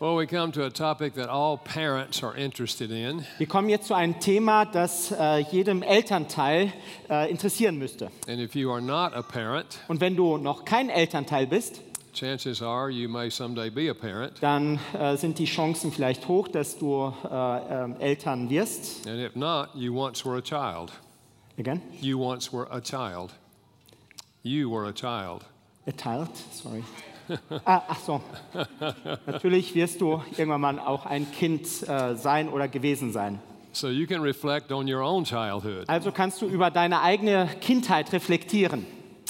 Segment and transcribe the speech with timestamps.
[0.00, 3.86] Well, we come to a topic that all parents are interested in, Wir kommen jetzt
[3.88, 6.72] zu einem Thema, das äh, jedem Elternteil
[7.10, 8.10] äh, interessieren müsste.
[8.26, 11.82] and if you are not a parent, Und wenn du noch kein Elternteil bist,
[12.14, 14.32] chances are you may someday be a parent.
[14.40, 19.06] dann äh, sind die Chancen vielleicht hoch, dass du äh, ähm, Eltern wirst.
[19.06, 20.92] And if not, you once were a child.
[21.58, 21.82] Again?
[22.00, 23.34] You once were a child.
[24.42, 25.44] You were a child.
[25.86, 26.82] A child, sorry.
[27.64, 28.20] Ah, ach so.
[29.26, 33.40] Natürlich wirst du irgendwann mal auch ein Kind äh, sein oder gewesen sein.
[33.72, 35.88] So you can reflect on your own childhood.
[35.88, 38.84] Also kannst du über deine eigene Kindheit reflektieren.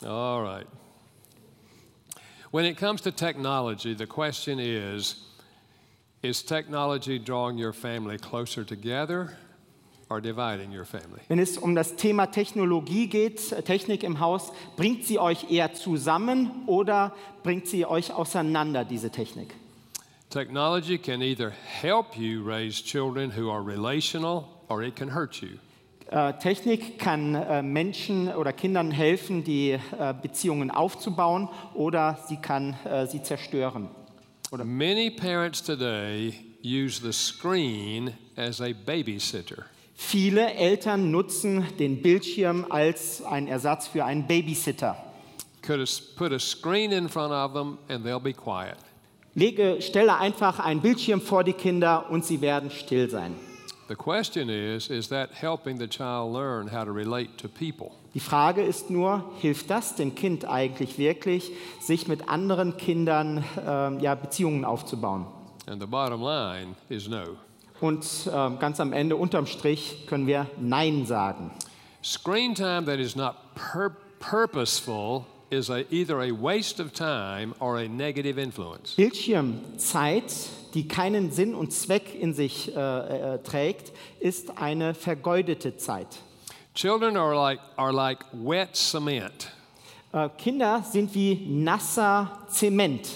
[0.04, 0.66] All right.
[2.50, 5.16] When it comes to technology, the question is
[6.22, 9.38] Is technology drawing your family closer together
[10.10, 11.20] or dividing your family?
[11.28, 15.72] Wenn es um das Thema Technologie geht, äh, Technik im Haus, bringt sie euch eher
[15.72, 19.54] zusammen oder bringt sie euch auseinander, diese Technik?
[20.28, 25.58] Technology can either help you raise children who are relational or it can hurt you.
[26.10, 29.78] Äh, Technik kann äh, Menschen oder Kindern helfen, die
[30.22, 32.76] Beziehungen aufzubauen oder sie kann
[33.08, 33.88] sie zerstören.
[34.52, 39.66] Many parents today use the screen as a babysitter.
[40.02, 44.96] Viele Eltern nutzen den Bildschirm als ein Ersatz für einen Babysitter.
[45.62, 48.76] Could have put a screen in front of them and they'll be quiet.
[49.34, 53.36] Lege, stelle einfach einen Bildschirm vor die Kinder und sie werden still sein.
[53.88, 57.92] The question is is that helping the child learn how to relate to people?
[58.14, 64.00] Die Frage ist nur, hilft das dem Kind eigentlich wirklich, sich mit anderen Kindern ähm,
[64.00, 65.26] ja, Beziehungen aufzubauen?
[65.66, 67.36] And the bottom line is no.
[67.80, 71.50] Und ähm, ganz am Ende, unterm Strich, können wir Nein sagen.
[72.02, 77.78] Screen time that is not pur- purposeful is a, either a waste of time or
[77.78, 78.94] a negative influence.
[78.96, 80.24] Bildschirmzeit,
[80.74, 86.06] die keinen Sinn und Zweck in sich äh, äh, trägt, ist eine vergeudete Zeit.
[86.74, 89.48] Children are like, are like wet cement,
[90.12, 93.08] Äh, Kinder sind wie nasser Zement.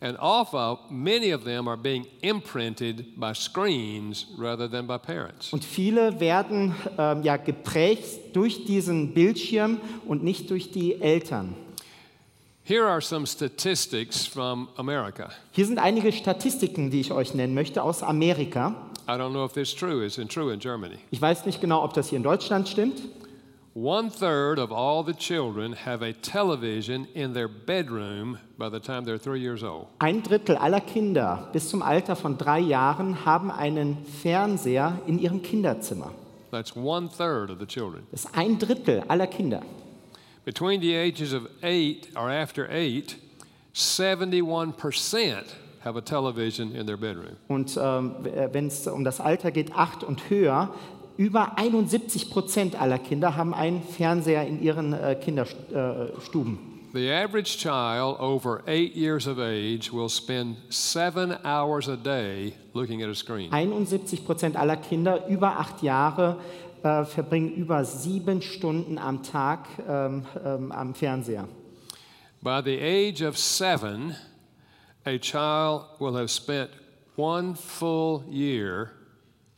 [0.00, 5.52] And off of many of them are being imprinted by screens rather than by parents.
[5.52, 11.54] Und viele werden ähm, ja geprägt durch diesen Bildschirm und nicht durch die Eltern.
[12.64, 15.30] Here are some statistics from America.
[15.52, 18.74] Hier sind einige Statistiken, die ich euch nennen möchte aus Amerika.
[19.08, 20.04] I don't know if this is true.
[20.04, 20.96] In true in Germany.
[21.10, 23.00] Ich weiß nicht genau, ob das hier in Deutschland stimmt.
[23.74, 29.04] One third of all the children have a television in their bedroom by the time
[29.04, 29.88] they're three years old.
[30.00, 35.42] Ein Drittel aller Kinder bis zum Alter von drei Jahren haben einen Fernseher in ihrem
[35.42, 36.12] Kinderzimmer.
[36.50, 38.06] That's one third of the children.
[38.10, 39.62] Das ist ein Drittel aller Kinder.
[40.44, 43.16] Between the ages of eight or after eight,
[43.74, 45.44] 71%
[45.84, 47.36] have a television in their bedroom.
[47.48, 48.14] Und ähm,
[48.52, 50.74] wenn es um das Alter geht, acht und höher,
[51.18, 56.58] über 71 Prozent aller Kinder haben einen Fernseher in ihren äh, Kinderstuben.
[56.94, 63.02] The average child over eight years of age will spend seven hours a day looking
[63.02, 63.52] at a screen.
[63.52, 66.38] 71 Prozent aller Kinder über acht Jahre
[66.82, 71.46] äh, verbringen über sieben Stunden am Tag ähm, ähm, am Fernseher.
[72.40, 74.14] By the age of seven,
[75.04, 76.70] a child will have spent
[77.16, 78.92] one full year,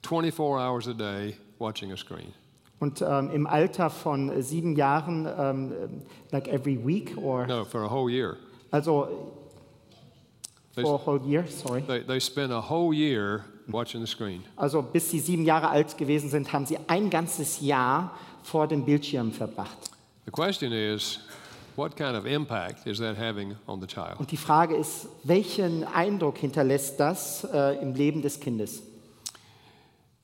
[0.03, 2.33] 24 hours a day, watching a screen.
[2.81, 5.73] Und ähm, im Alter von äh, sieben Jahren, ähm,
[6.31, 8.37] like every week, or No, for a whole year.
[8.71, 9.09] also
[10.75, 11.83] They, for a whole year, sorry.
[11.83, 14.43] they, they spend a whole year watching the screen.
[14.57, 18.85] Also bis sie sieben Jahre alt gewesen sind, haben sie ein ganzes Jahr vor dem
[18.85, 19.77] Bildschirm verbracht.
[20.25, 21.19] The question is,
[21.77, 24.19] what kind of impact is that having on the child?
[24.19, 28.83] Und die Frage ist, welchen Eindruck hinterlässt das äh, im Leben des Kindes?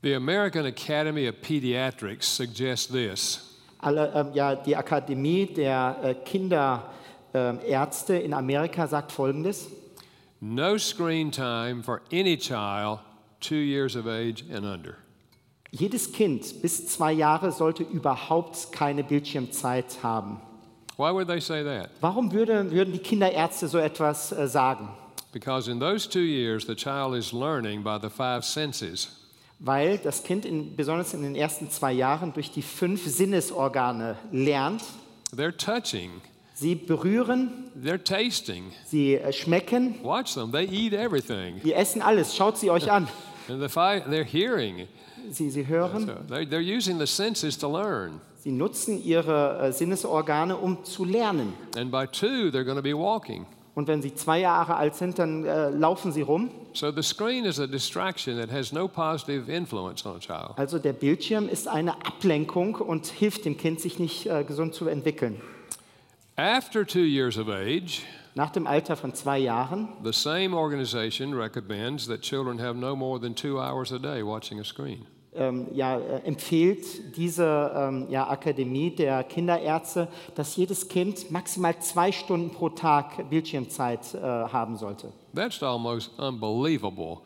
[0.07, 3.41] The American Academy of Pediatrics suggests this
[3.81, 9.67] Alle, ähm, ja, die Akademie der äh, Kinderärzte in Amerika sagt Folgendes.
[10.41, 13.01] no screen time for any child
[13.41, 14.99] two years of age and under.
[15.73, 20.41] Jedes Kind bis zwei Jahre sollte überhaupt keine Bildschirmzeit haben.
[20.97, 21.91] Why would they say that?
[22.01, 24.89] Warum würde, würden die Kinderärzte so etwas äh, sagen?
[25.33, 29.26] Because in those two years, the child is learning by the five senses.
[29.59, 34.83] Weil das Kind in, besonders in den ersten zwei Jahren durch die fünf Sinnesorgane lernt.
[35.35, 36.11] They're touching,
[36.55, 38.73] Sie berühren, they're tasting.
[38.87, 41.61] sie äh, schmecken, Watch them, they eat everything.
[41.63, 42.35] die essen alles.
[42.37, 43.09] Schaut sie euch an.
[43.49, 44.89] And the five, they're hearing.
[45.31, 48.21] Sie, sie hören, So they, they're using the senses to learn.
[48.43, 51.53] sie nutzen ihre äh, Sinnesorgane, um zu lernen.
[51.77, 53.45] And by two, they're going to be walking.
[53.77, 56.51] Und wenn sie zwei Jahre alt sind, dann äh, laufen sie rum.
[56.73, 60.57] So the screen is a distraction that has no positive influence on a child.
[60.57, 64.89] Also der Bildschirm ist eine Ablenkung und hilft dem Kind, sich nicht äh, gesund zu
[64.89, 65.43] entwickeln.
[66.37, 68.03] After two years of age,
[68.35, 73.21] Nach dem Alter von zwei Jahren the same organization recommends that children have no more
[73.21, 75.05] than two hours a day watching a screen.
[75.37, 82.13] Ähm, ja, äh, empfiehlt diese ähm, ja, Akademie der Kinderärzte, dass jedes Kind maximal zwei
[82.13, 85.13] Stunden pro Tag Bildschirmzeit äh, haben sollte.
[85.35, 87.19] That's almost unbelievable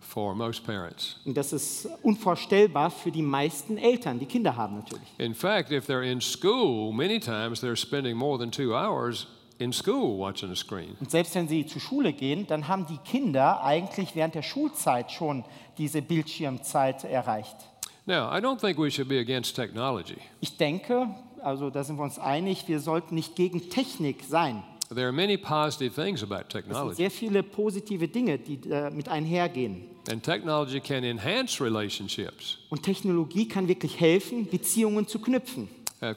[0.00, 1.16] for most parents.
[1.24, 5.08] Und das ist unvorstellbar für die meisten Eltern, die Kinder haben natürlich.
[5.18, 9.26] In fact, if they're in school, many times they're spending more than two hours
[9.58, 10.96] in school watching a screen.
[11.00, 15.10] Und selbst wenn sie zur Schule gehen, dann haben die Kinder eigentlich während der Schulzeit
[15.10, 15.44] schon
[15.76, 17.56] diese Bildschirmzeit erreicht.
[18.06, 20.16] Now, I don't think we should be against technology.
[20.40, 21.08] Ich denke,
[21.42, 24.62] also da sind wir uns einig, wir sollten nicht gegen Technik sein.
[24.88, 28.90] There are many positive things about Es sind technology, sehr viele positive Dinge, die äh,
[28.90, 29.84] mit einhergehen.
[30.10, 32.56] and technology can enhance relationships.
[32.70, 35.68] Und Technologie kann wirklich helfen, Beziehungen zu knüpfen.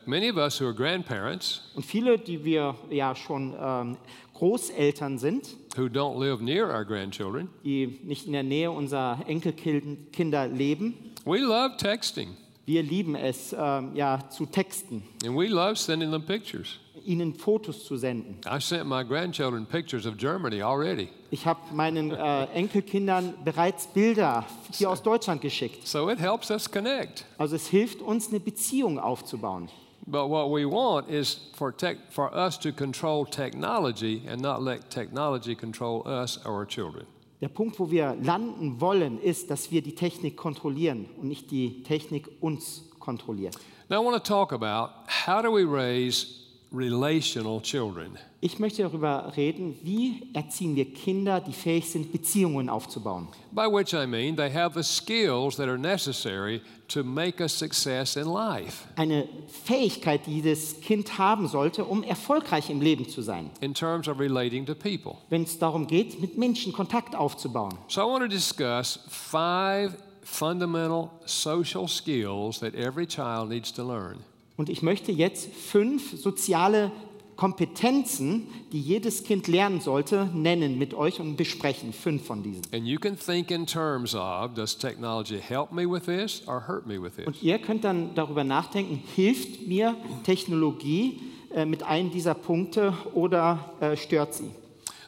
[0.05, 3.97] Many of us who are grandparents Und viele, die wir ja schon ähm,
[4.33, 10.47] Großeltern sind, who don't live near our grandchildren, die nicht in der Nähe unserer Enkelkinder
[10.47, 12.35] leben, we love texting
[12.65, 16.79] wir lieben es, ähm, ja, zu texten, and we love sending them pictures.
[17.05, 18.39] Ihnen Fotos zu senden.
[18.45, 21.09] I sent my grandchildren pictures of Germany already.
[21.29, 25.87] Ich habe meinen äh, Enkelkindern bereits Bilder hier aus Deutschland geschickt.
[25.87, 27.25] So it helps us connect.
[27.37, 29.69] Also es hilft uns, eine Beziehung aufzubauen.
[30.07, 34.89] But what we want is for, tech, for us to control technology and not let
[34.89, 37.05] technology control us or our children.
[37.39, 41.81] Der Punkt, wo wir landen wollen, ist, dass wir die Technik kontrollieren und nicht die
[41.83, 43.55] Technik uns kontrolliert.
[43.89, 44.91] Now, I want to talk about
[45.25, 46.40] how do we raise
[46.71, 48.17] relational children?
[48.43, 53.27] Ich möchte darüber reden, wie erziehen wir Kinder, die fähig sind, Beziehungen aufzubauen.
[53.51, 58.15] By which I mean they have the skills that are necessary to make a success
[58.15, 59.27] in life Eine
[59.65, 64.19] Fähigkeit, die das Kind haben sollte, um erfolgreich im Leben zu sein, in terms of
[64.19, 65.17] relating to people.
[65.29, 67.73] wenn es darum geht, mit Menschen Kontakt aufzubauen.
[67.89, 74.17] So, I want to discuss five fundamental social skills that every child needs to learn.
[74.61, 76.91] Und ich möchte jetzt fünf soziale
[77.35, 81.93] Kompetenzen, die jedes Kind lernen sollte, nennen mit euch und besprechen.
[81.93, 82.61] Fünf von diesen.
[82.71, 86.85] And you can think in terms of does technology help me with this or hurt
[86.85, 87.25] me with this?
[87.25, 91.19] Und ihr könnt dann darüber nachdenken, hilft mir Technologie
[91.55, 94.51] äh, mit einem dieser Punkte oder äh, stört sie?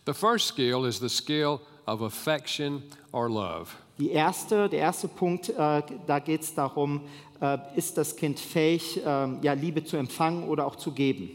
[0.08, 3.68] The first skill is the skill of affection or love.
[4.00, 7.02] Die erste, der erste Punkt, äh, da geht es darum,
[7.75, 11.30] ist das Kind fähig, äh, ja, Liebe zu empfangen oder auch zu geben?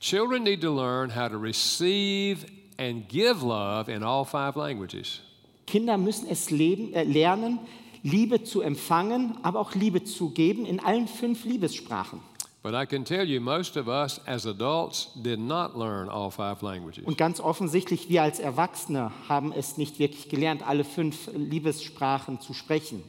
[0.00, 2.44] Children need to learn how to receive
[2.76, 5.20] and give love in all five languages.
[5.66, 7.60] Kinder müssen es leben, äh, lernen,
[8.02, 12.20] Liebe zu empfangen, aber auch Liebe zu geben in allen fünf Liebessprachen.
[12.64, 16.62] But I can tell you, most of us as adults did not learn all five
[16.62, 17.04] languages.
[17.04, 22.54] Und ganz offensichtlich, wir als Erwachsene haben es nicht wirklich gelernt, alle fünf Liebessprachen zu
[22.54, 23.02] sprechen.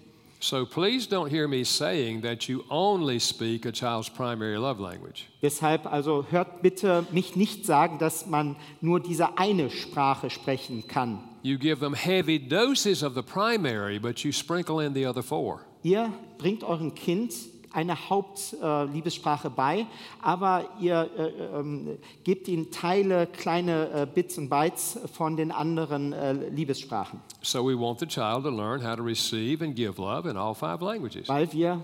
[0.43, 5.29] So please don't hear me saying that you only speak a child's primary love language.
[5.41, 11.19] Deshalb also hört bitte mich nicht sagen, dass man nur diese eine Sprache sprechen kann.
[11.43, 15.61] You give them heavy doses of the primary, but you sprinkle in the other four.
[15.81, 17.31] Ihr bringt eurem Kind
[17.73, 19.85] eine Hauptliebessprache Liebessprache bei,
[20.21, 26.13] aber ihr äh, ähm, gebt ihnen Teile, kleine äh, Bits und Bytes von den anderen
[26.13, 30.29] äh, Liebessprachen, So we want the child to learn how to receive and give love
[30.29, 31.27] in all five languages.
[31.27, 31.83] weil wir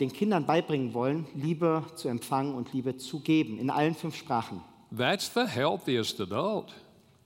[0.00, 4.62] den Kindern beibringen wollen, Liebe zu empfangen und Liebe zu geben in allen fünf Sprachen.
[4.96, 6.72] That's the healthiest adult.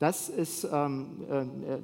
[0.00, 1.34] Das ist ähm, äh,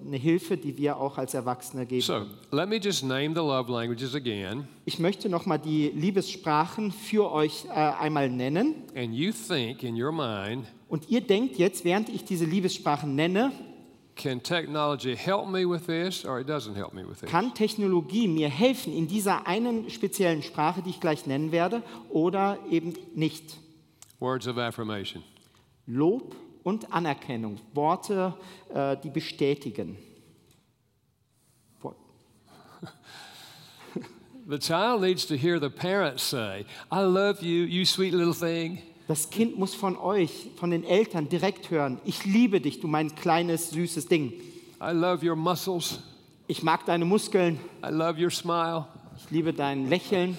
[0.06, 2.02] eine Hilfe, die wir auch als Erwachsene geben.
[2.02, 7.30] So let me just name the love languages again, Ich möchte nochmal die Liebessprachen für
[7.30, 8.74] euch äh, einmal nennen.
[8.96, 13.52] and you think in your mind, Und ihr denkt jetzt, während ich diese Liebessprachen nenne,
[14.16, 17.30] can technology help me with this or it doesn't help me with this?
[17.30, 22.58] kann Technologie mir helfen in dieser einen speziellen Sprache, die ich gleich nennen werde, oder
[22.68, 23.56] eben nicht.
[24.18, 25.22] Words of affirmation.
[25.86, 28.34] Lob und Anerkennung, Worte,
[28.74, 29.96] äh, die bestätigen.
[34.48, 38.78] The child needs to hear the parents say, I love you, you sweet little thing.
[39.06, 43.14] Das Kind muss von euch, von den Eltern direkt hören, ich liebe dich, du mein
[43.14, 44.32] kleines, süßes Ding.
[44.80, 46.00] I love your muscles.
[46.46, 48.86] Ich mag deine Muskeln, I love your smile.
[49.16, 50.38] ich liebe dein Lächeln.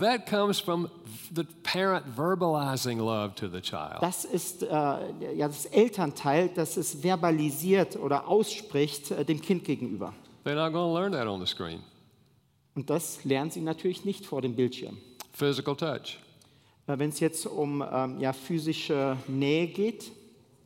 [0.00, 0.90] That comes from
[1.34, 4.00] the parent verbalizing love to the child.
[4.00, 10.14] Das ist äh, ja, das Elternteil, das es verbalisiert oder ausspricht äh, dem Kind gegenüber.
[10.44, 11.80] They're not going to learn that on the screen.
[12.74, 14.96] Und das lernen sie natürlich nicht vor dem Bildschirm.
[15.32, 16.18] Physical touch.
[16.86, 20.10] Äh, Wenn es jetzt um ähm, ja, physische Nähe geht,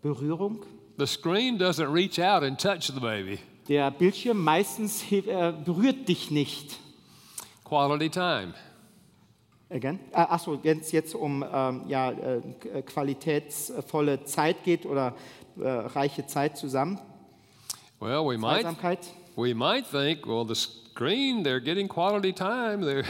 [0.03, 0.65] Berührung,
[0.97, 3.41] The screen doesn't reach out and touch the baby.
[3.69, 6.79] der Bildschirm meistens äh, berührt dich nicht.
[7.65, 8.55] Quality time.
[9.75, 9.99] Again?
[10.13, 15.15] Äh, achso, wenn es jetzt um ähm, ja, äh, qualitätsvolle Zeit geht oder
[15.59, 16.99] äh, reiche Zeit zusammen,
[18.01, 18.99] Well, we might Zweisamkeit.
[19.37, 22.85] we might think, well, the screen, they're getting quality time.
[22.85, 23.05] They're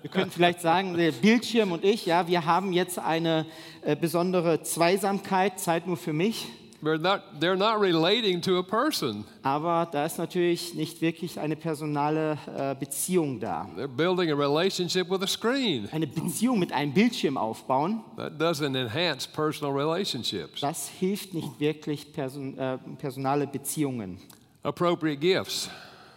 [0.00, 3.44] Wir können vielleicht sagen, der Bildschirm und ich, ja, wir haben jetzt eine
[3.82, 6.48] äh, besondere Zweisamkeit, Zeit nur für mich.
[6.82, 9.24] They're not they're not relating to a person.
[9.42, 13.68] Aber da ist natürlich nicht wirklich eine personale äh, Beziehung da.
[13.76, 15.88] They're building a relationship with a screen.
[15.92, 20.60] Eine Beziehung mit einem Bildschirm aufbauen, That doesn't enhance personal relationships.
[20.60, 24.18] das hilft nicht wirklich person, äh, personale Beziehungen.
[24.62, 25.70] Appropriate gifts.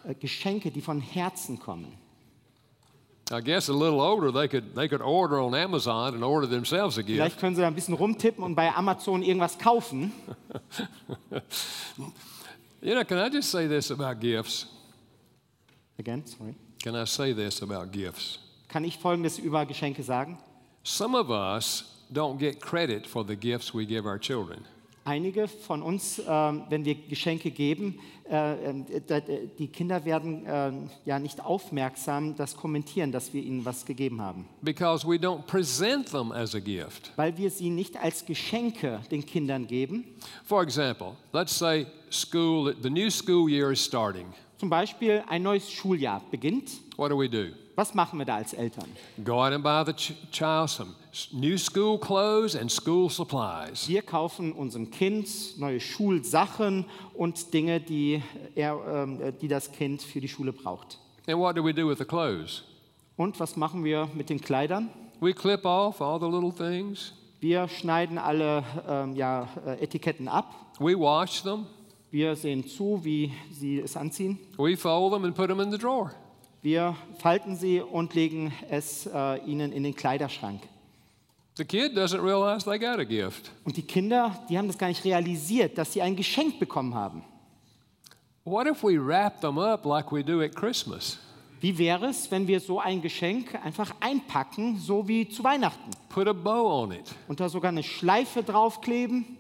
[0.08, 1.94] Äh, Geschenke, die von Herzen kommen.
[3.32, 6.98] I guess a little older, they could they could order on Amazon and order themselves
[6.98, 7.18] a gift.
[7.18, 10.12] Vielleicht können Sie da ein bisschen rumtippen und bei Amazon irgendwas kaufen.
[12.82, 14.68] You know, can I just say this about gifts?
[15.98, 16.54] Again, sorry.
[16.84, 18.38] Can I say this about gifts?
[18.68, 20.38] Kann ich Folgendes über Geschenke sagen?
[20.84, 24.66] Some of us don't get credit for the gifts we give our children.
[25.08, 30.72] Einige von uns, ähm, wenn wir Geschenke geben, äh, äh, äh, die Kinder werden äh,
[31.06, 36.10] ja nicht aufmerksam, das kommentieren, dass wir ihnen was gegeben haben, because we don't present
[36.10, 37.12] them as a gift.
[37.18, 40.06] weil wir sie nicht als Geschenke den Kindern geben.
[40.44, 44.26] For example, let's say school, the new school year is starting.
[44.58, 46.72] Zum Beispiel ein neues Schuljahr beginnt.
[46.98, 47.50] What do we do?
[47.76, 48.86] Was machen wir da als Eltern?
[49.24, 50.96] Go out and buy the ch- child some
[51.34, 53.88] new school clothes and school supplies.
[53.90, 55.28] Wir kaufen unserem Kind
[55.60, 58.22] neue Schulsachen und Dinge, die,
[58.56, 61.00] er, ähm, die das Kind für die Schule braucht.
[61.28, 62.64] And what do we do with the clothes?
[63.18, 64.90] Und was machen wir mit den Kleidern?
[65.20, 67.12] We clip off all the little things.
[67.42, 70.54] Wir schneiden alle ähm, ja, äh, Etiketten ab.
[70.80, 71.66] We wash them.
[72.10, 74.40] Wir sehen zu, wie sie es anziehen.
[74.58, 76.12] We fold them and put them in the drawer.
[76.66, 80.64] Wir falten sie und legen es äh, ihnen in den Kleiderschrank.
[81.58, 83.52] The kid doesn't realize they got a gift.
[83.64, 87.24] Und die Kinder, die haben das gar nicht realisiert, dass sie ein Geschenk bekommen haben.
[88.46, 91.20] What if we wrap them up like we do at Christmas?
[91.62, 95.92] Wie wäre es, wenn wir so ein Geschenk einfach einpacken, so wie zu Weihnachten?
[96.10, 99.38] Put a bow on it Und da sogar eine Schleife draufkleben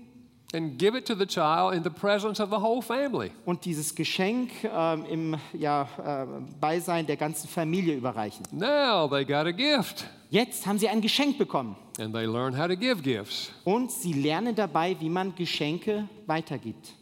[0.56, 3.32] and give it to the child in the presence of the whole family.
[3.46, 6.26] und dieses Geschenk ähm, im ja, äh,
[6.60, 8.46] Beisein der ganzen Familie überreichen.
[8.52, 12.68] Now they got a gift Jetzt haben sie ein Geschenk bekommen and they learn how
[12.68, 13.52] to give gifts.
[13.64, 16.94] und sie lernen dabei, wie man Geschenke weitergibt.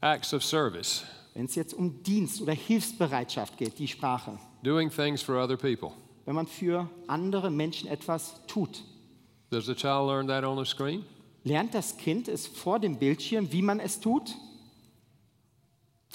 [0.00, 4.38] Acts of service, Wenn es jetzt um Dienst oder Hilfsbereitschaft geht, die Sprache.
[4.62, 5.92] doing things for other people.
[6.26, 8.82] Wenn man für andere Menschen etwas tut.
[9.50, 11.04] Does the child learn that on the screen?
[11.48, 14.34] Lernt das Kind es vor dem Bildschirm, wie man es tut?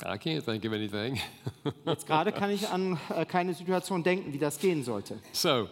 [0.03, 1.19] I can't think of anything.
[1.85, 5.17] Jetzt gerade kann ich an äh, keine Situation denken, wie das gehen sollte.
[5.31, 5.67] so,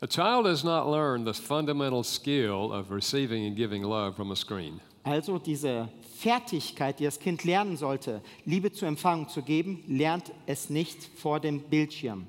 [0.00, 4.36] a child does not learn the fundamental skill of receiving and giving love from a
[4.36, 4.80] screen.
[5.02, 10.70] Also diese Fertigkeit, die das Kind lernen sollte, Liebe zu empfangen, zu geben, lernt es
[10.70, 12.28] nicht vor dem Bildschirm.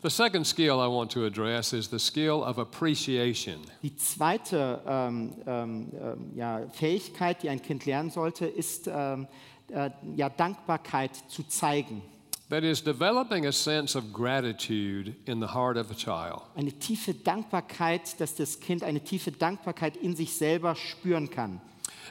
[0.00, 3.58] The second skill I want to address is the skill of appreciation.
[3.82, 9.26] Die zweite ähm, ähm, ähm, ja, Fähigkeit, die ein Kind lernen sollte, ist ähm,
[9.72, 12.02] äh, ja, Dankbarkeit zu zeigen.
[12.48, 16.42] That is, developing a sense of gratitude in the heart of a child.
[16.54, 21.60] Eine tiefe Dankbarkeit, dass das Kind eine tiefe Dankbarkeit in sich selber spüren kann.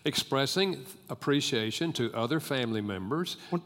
[0.03, 3.63] Expressing appreciation to other family members Und,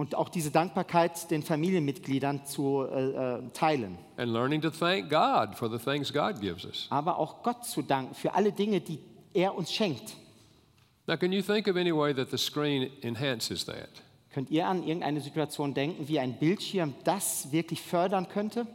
[0.00, 3.98] und auch diese Dankbarkeit den Familienmitgliedern zu äh, teilen.
[4.16, 6.86] and learning to thank God for the things God gives us.
[6.88, 8.98] Aber auch Gott zu danken für alle Dinge, die
[9.34, 10.16] er uns schenkt.
[11.06, 13.90] Now, can you think of any way that the screen enhances that?
[14.32, 18.66] Könnt ihr an irgendeine Situation denken, wie ein Bildschirm das wirklich fördern könnte?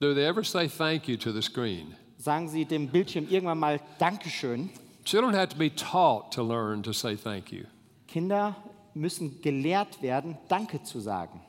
[0.00, 1.94] Do they ever say thank you to the screen?
[2.18, 4.68] Sagen Sie dem Bildschirm irgendwann mal Dankeschön.
[5.04, 7.66] Children have to be taught to learn to say thank you.
[8.08, 8.56] Kinder
[8.94, 11.40] müssen gelehrt werden, Danke zu sagen.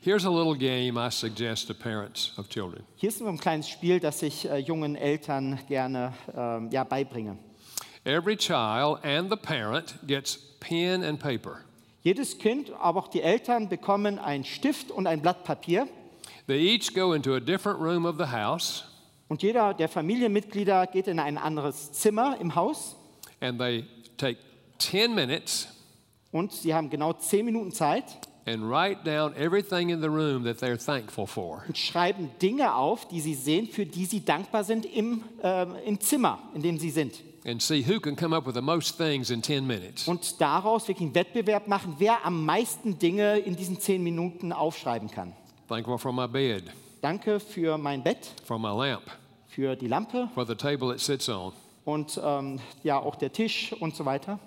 [0.00, 2.82] Here's a little game I suggest to parents of children.
[2.96, 7.38] Hier ist ein kleines Spiel, das ich äh, jungen Eltern gerne ähm, ja, beibringe.
[8.04, 11.64] Every child and the parent gets pen and paper.
[12.02, 15.86] Jedes Kind, aber auch die Eltern bekommen einen Stift und ein Blatt Papier.
[16.48, 18.84] They each go into a different room of the house
[19.28, 22.96] Und jeder der Familienmitglieder geht in ein anderes Zimmer im Haus
[23.40, 23.84] and they
[24.16, 24.38] take
[24.78, 25.68] 10 minutes
[26.32, 28.04] und sie haben genau zehn Minuten Zeit
[28.46, 31.62] and write down everything in the room that they're thankful for.
[31.68, 36.00] und schreiben Dinge auf, die sie sehen, für die sie dankbar sind im, äh, im
[36.00, 37.20] Zimmer, in dem sie sind.
[37.44, 40.06] And see who can come up with the most things in 10 minutes.
[40.08, 45.10] Und daraus wirklich einen Wettbewerb machen, wer am meisten Dinge in diesen zehn Minuten aufschreiben
[45.10, 45.32] kann.
[45.68, 46.64] Thankful for my bed,
[47.00, 49.02] Danke für mein Bett, for my lamp,
[49.48, 51.52] für die Lampe for the table it sits on.
[51.84, 54.38] und ähm, ja auch der Tisch und so weiter.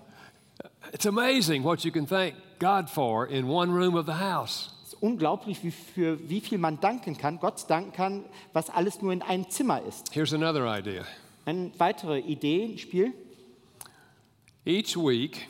[0.93, 4.69] It's amazing what you can thank God for in one room of the house.
[4.83, 9.01] Es ist unglaublich, wie, für wie viel man danken kann, Gott danken kann, was alles
[9.01, 10.13] nur in einem Zimmer ist.
[10.13, 11.03] Here's another idea.
[11.45, 13.13] Eine weitere Idee, ein Spiel.
[14.65, 15.47] Each week,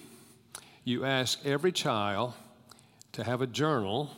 [0.83, 2.33] you ask every child
[3.13, 4.09] to have a journal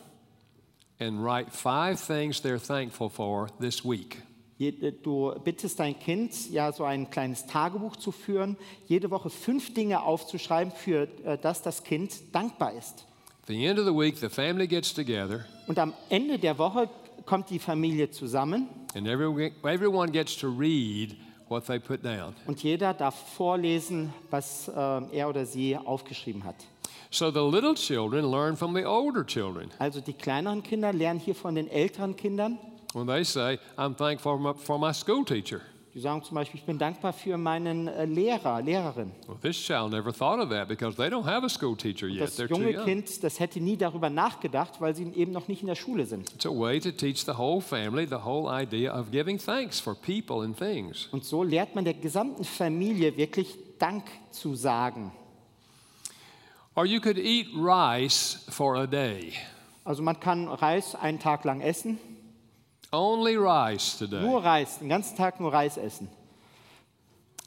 [1.00, 4.24] and write five things they're thankful for this week.
[4.58, 9.74] Jede- Du bittest dein Kind, ja, so ein kleines Tagebuch zu führen, jede Woche fünf
[9.74, 13.06] Dinge aufzuschreiben, für äh, das das Kind dankbar ist.
[13.44, 16.90] At the end of the week, the family gets together Und am Ende der Woche
[17.26, 21.16] kommt die Familie zusammen and every, everyone gets to read
[21.50, 22.34] what they put down.
[22.48, 24.72] und jeder darf vorlesen, was äh,
[25.18, 26.56] er oder sie aufgeschrieben hat.
[27.12, 29.70] So the little children learn from the older children.
[29.80, 32.58] Also die kleineren Kinder lernen hier von den älteren Kindern.
[32.98, 35.62] When they say, I'm thankful for my, for my school teacher.
[35.94, 39.12] Die sagen zum Beispiel, ich bin dankbar für meinen äh, Lehrer, Lehrerin.
[39.28, 42.22] Well, this child never thought of that because they don't have a school teacher yet.
[42.22, 42.86] Das They're too junge young.
[42.86, 46.32] Kind, das hätte nie darüber nachgedacht, weil sie eben noch nicht in der Schule sind.
[46.34, 49.96] It's a way to teach the whole family the whole idea of giving thanks for
[49.96, 51.08] people and things.
[51.12, 55.12] Und so lehrt man der gesamten Familie wirklich Dank zu sagen.
[56.76, 59.34] Or you could eat rice for a day.
[59.84, 61.98] Also man kann Reis einen Tag lang essen,
[62.92, 64.22] Only rice today.
[64.22, 66.08] nur Reis, den ganzen Tag nur Reis essen.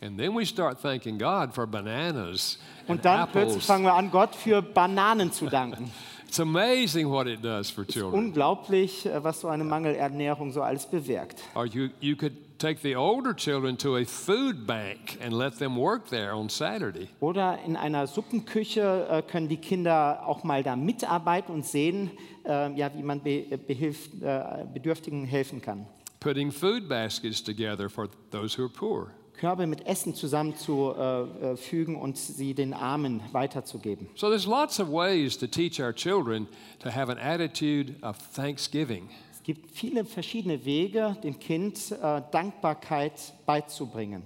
[0.02, 3.66] And then we start thanking God for bananas and Und dann plötzlich apples.
[3.66, 5.90] fangen wir an, Gott für Bananen zu danken.
[6.30, 8.14] It's amazing what it does for children.
[8.14, 11.42] Unglaublich, äh, was so eine Mangelernährung so alles bewirkt.
[11.56, 15.76] Or you, you could take the older children to a food bank and let them
[15.76, 17.08] work there on Saturday.
[17.18, 22.12] Oder in einer Suppenküche äh, können die Kinder auch mal da mitarbeiten und sehen,
[22.46, 25.84] äh, ja, wie man be behilft, äh, Bedürftigen helfen kann.
[26.20, 29.10] Putting food baskets together for those who are poor.
[29.40, 34.06] Körbe mit Essen zusammenzufügen und sie den Armen weiterzugeben.
[34.14, 36.46] So there's lots of ways to teach our children
[36.80, 39.08] to have an attitude of thanksgiving.
[39.32, 44.22] Es gibt viele verschiedene Wege, dem Kind äh, Dankbarkeit beizubringen.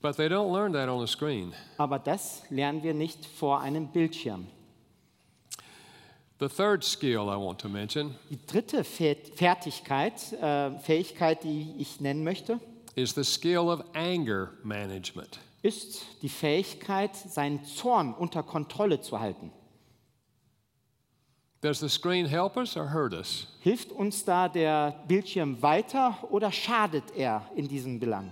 [0.00, 1.52] But they don't learn that on a screen.
[1.76, 4.46] Aber das lernen wir nicht vor einem Bildschirm.
[6.38, 12.00] The third skill I want to mention Die dritte Fe- Fertigkeit, äh, Fähigkeit, die ich
[12.00, 12.60] nennen möchte,
[12.96, 15.38] is the skill of anger management.
[15.62, 19.52] ist die Fähigkeit, seinen Zorn unter Kontrolle zu halten.
[21.60, 23.48] Does the screen help us or hurt us?
[23.60, 28.30] Hilft uns da der Bildschirm weiter oder schadet er in diesem Belang?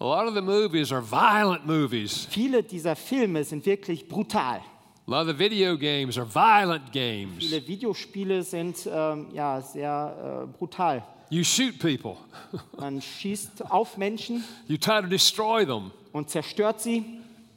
[0.00, 2.26] A lot of the movies are violent movies.
[2.30, 4.60] Viele dieser Filme sind wirklich brutal.
[5.06, 7.38] A lot of the video games are violent games.
[7.38, 11.02] Viele Videospiele sind ähm, ja, sehr äh, brutal.
[11.30, 12.16] You shoot people,
[12.78, 15.90] Man schießt auf Menschen you try to destroy them.
[16.12, 17.04] und zerstört sie.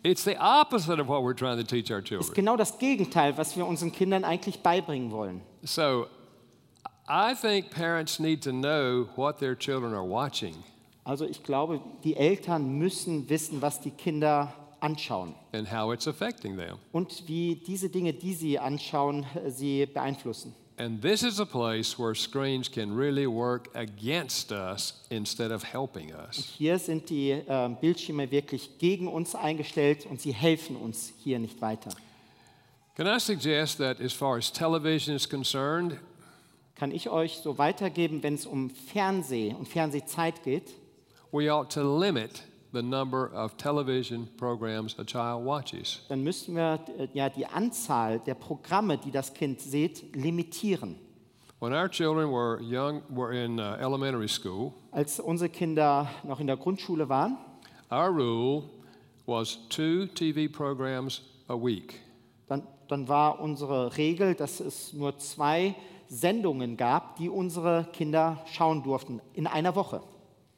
[0.03, 2.33] It's the opposite of what we're trying to teach our Ist children.
[2.33, 5.41] genau das Gegenteil, was wir unseren Kindern eigentlich beibringen wollen.
[5.63, 6.07] So
[7.07, 10.55] I think parents need to know what their children are watching
[11.03, 16.57] Also ich glaube, die Eltern müssen wissen, was die Kinder anschauen and how it's affecting
[16.57, 16.77] them.
[16.91, 20.55] und wie diese Dinge, die sie anschauen, äh, sie beeinflussen.
[20.77, 26.11] And this is a place where screens can really work against us instead of helping
[26.11, 26.37] us.
[26.57, 31.61] Hier sind die äh, Bildschirme wirklich gegen uns eingestellt und sie helfen uns hier nicht
[31.61, 31.91] weiter.
[32.95, 35.97] Can I suggest that as far as television is concerned,
[36.75, 40.71] Kann ich euch so weitergeben, wenn es um Fernseh und Fernsehzeit geht?
[41.31, 42.41] we ought to limit
[42.73, 46.01] the number of television programs a child watches.
[46.09, 50.95] Dann müssten wir äh, ja die Anzahl der Programme, die das Kind sieht, limitieren.
[51.59, 56.47] When our children were young, were in uh, elementary school, Als unsere Kinder noch in
[56.47, 57.37] der Grundschule waren,
[57.91, 58.63] our rule
[59.27, 61.99] was two TV programs a week.
[62.47, 65.75] dann, dann war unsere Regel, dass es nur zwei
[66.07, 70.01] Sendungen gab, die unsere Kinder schauen durften in einer Woche.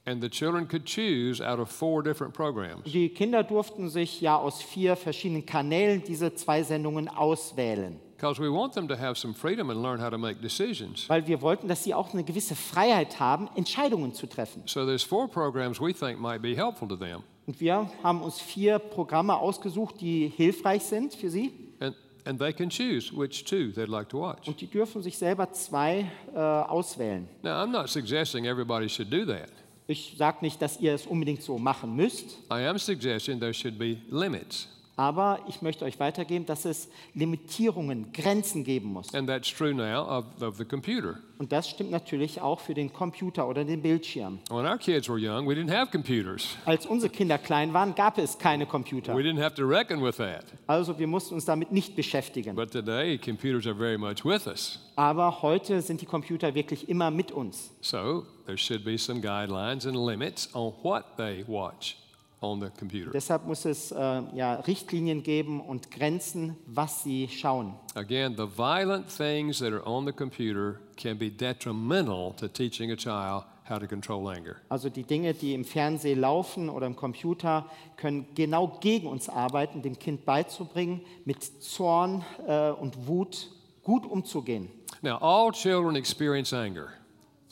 [0.06, 2.84] And the children could choose out of four different programs.
[2.84, 8.00] Die Kinder durften sich ja aus vier verschiedenen Kanälen diese zwei Sendungen auswählen.
[8.18, 11.08] because we want them to have some freedom and learn how to make decisions.
[11.10, 14.64] weil wir wollten, dass sie auch eine gewisse Freiheit haben, Entscheidungen zu treffen.
[14.66, 17.24] So there's four programs we think might be helpful to them.
[17.46, 21.52] Und wir haben uns vier Programme ausgesucht, die hilfreich sind für sie.
[21.82, 24.48] And, and they can choose which two they'd like to watch.
[24.48, 27.28] Und die dürfen sich selber zwei äh, auswählen.
[27.42, 29.50] Now, I'm not suggesting everybody should do that.
[29.88, 33.78] Ich sage nicht, dass ihr es unbedingt so machen müsst, I am suggesting there should
[33.78, 34.68] be limits.
[34.96, 39.14] aber ich möchte euch weitergeben, dass es Limitierungen, Grenzen geben muss.
[39.14, 41.16] And that's true now of, of the computer.
[41.40, 44.40] Und das stimmt natürlich auch für den Computer oder den Bildschirm.
[44.50, 46.56] When our kids were young, we didn't have computers.
[46.66, 49.16] Als unsere Kinder klein waren, gab es keine Computer.
[49.16, 50.46] We didn't have to reckon with that.
[50.68, 52.56] Also wir mussten uns damit nicht beschäftigen.
[52.56, 54.80] But today, computers are very much with us.
[54.96, 57.72] Aber heute sind die Computer wirklich immer mit uns.
[57.82, 61.98] So there should be some guidelines and limits on what they watch
[62.42, 63.12] on the computer.
[63.12, 67.74] Deshalb muss es äh, ja, Richtlinien geben und Grenzen, was sie schauen.
[67.96, 72.96] Again, the violent things that are on the computer can be detrimental to teaching a
[72.96, 74.58] child how to control anger.
[74.70, 79.82] Also die Dinge, die im Fernsehen laufen oder im Computer, können genau gegen uns arbeiten,
[79.82, 83.50] dem Kind beizubringen, mit Zorn äh, und Wut
[83.84, 84.70] gut umzugehen.
[85.02, 86.90] Now, all children experience anger.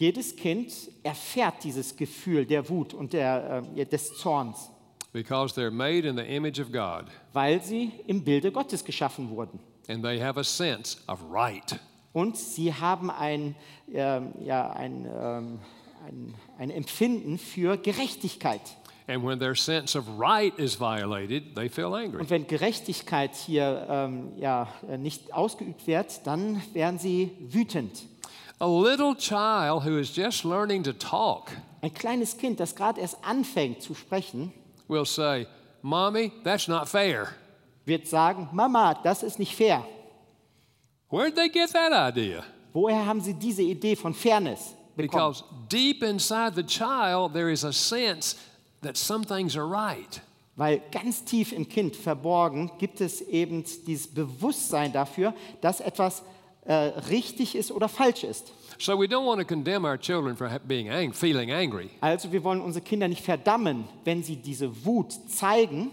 [0.02, 4.72] Jedes Kind erfährt dieses Gefühl der Wut und der, äh, des Zorns,
[5.14, 9.60] because they're made in the image of God weil sie im Bilde Gottes geschaffen wurden.
[9.88, 11.80] and they have a sense of right.
[12.14, 13.56] Und sie haben ein,
[13.94, 15.60] ähm, ja, ein, ähm,
[16.08, 18.62] ein, ein Empfinden für Gerechtigkeit.
[19.08, 22.22] And when their sense of right is violated, they feel angry.
[22.22, 28.08] Und wenn Gerechtigkeit hier ähm, ja, äh, nicht ausgeübt wird, dann werden sie wütend.
[28.62, 33.18] A little child who is just learning to talk Ein kleines Kind, das gerade erst
[33.24, 34.54] anfängt zu sprechen,
[34.88, 35.48] will say,
[35.82, 37.30] Mommy, that's not fair.
[37.86, 39.84] wird sagen, Mama, das ist nicht fair.
[41.10, 42.44] Where'd they get that idea?
[42.72, 45.34] Woher haben Sie diese Idee von Fairness bekommen?
[45.34, 48.36] Because deep inside the child, there is a sense
[48.84, 50.22] that some things are right.
[50.56, 56.22] Weil ganz tief im Kind verborgen gibt es eben dieses Bewusstsein dafür, dass etwas
[56.66, 56.74] äh,
[57.10, 58.54] richtig ist oder falsch ist.
[58.80, 61.90] So we don't want to condemn our children for being ang- feeling angry.
[62.02, 65.92] Also wir wollen unsere Kinder nicht verdammen, wenn sie diese Wut zeigen,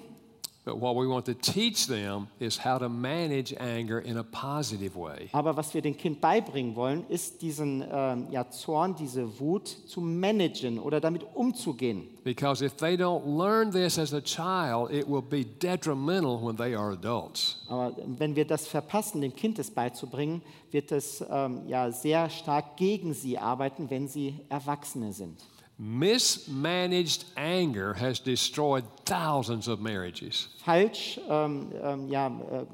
[5.32, 10.00] aber was wir dem Kind beibringen wollen, ist diesen ähm, ja, Zorn, diese Wut zu
[10.00, 12.08] managen oder damit umzugehen.
[12.24, 16.74] Because if they don't learn this as a child, it will be detrimental when they
[16.74, 17.64] are adults.
[17.68, 22.76] Aber wenn wir das verpassen, dem Kind es beizubringen, wird es ähm, ja sehr stark
[22.76, 25.38] gegen sie arbeiten, wenn sie Erwachsene sind.
[25.78, 30.48] Mismanaged anger has destroyed thousands of marriages.
[30.64, 32.66] Falsch ähm, ähm, ja, äh, äh,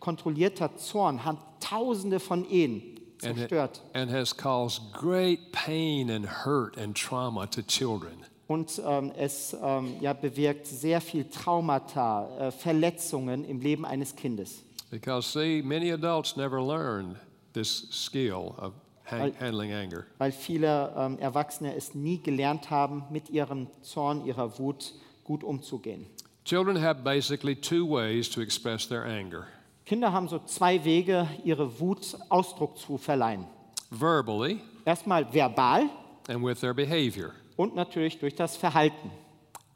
[0.00, 6.78] kontrollierter Zorn hat Tausende von Ehen and, zerstört and has caused great pain and hurt
[6.78, 8.24] and trauma to children.
[8.46, 14.62] und ähm, es ähm, ja, bewirkt sehr viel Traumata, äh, Verletzungen im Leben eines Kindes.
[14.90, 17.16] Because, see, many adults never learn
[17.54, 18.72] this skill of
[19.10, 20.04] hang- handling anger.
[20.18, 24.92] weil viele ähm, Erwachsene es nie gelernt haben, mit ihrem Zorn, ihrer Wut
[25.24, 26.06] gut umzugehen.
[26.44, 29.46] Children have basically two ways to express their anger
[29.84, 33.46] Kinder haben so zwei Wege, ihre Wut Ausdruck zu verleihen.
[33.90, 35.88] verbally Erstmal verbal
[36.28, 37.32] and with their behavior.
[37.56, 39.10] und natürlich durch das Verhalten.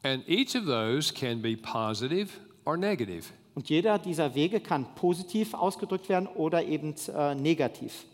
[0.03, 2.29] And each of those can be positive
[2.65, 3.25] or negative.
[3.55, 8.05] Und jeder dieser Wege kann positiv ausgedrückt werden oder eben äh, negativ.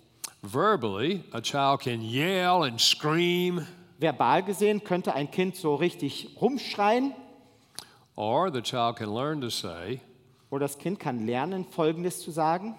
[0.42, 3.66] Verbally, a child can yell and scream,
[3.99, 7.14] Verbal gesehen könnte ein Kind so richtig rumschreien
[8.14, 10.01] or the child can learn to say,
[10.51, 12.75] oder das Kind kann lernen, Folgendes zu sagen.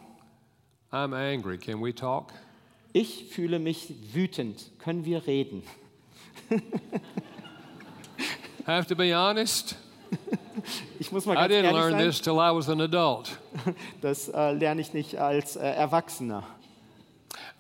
[0.91, 2.31] I'm angry, can we talk?
[2.93, 4.71] Ich fühle mich wütend.
[4.79, 5.63] Können wir reden?
[8.65, 9.75] Have to be honest,
[10.99, 13.37] Ich muss mal I ganz didn't ehrlich learn sein, this till I was an adult.
[14.01, 16.43] das äh, lerne ich nicht als äh, Erwachsener.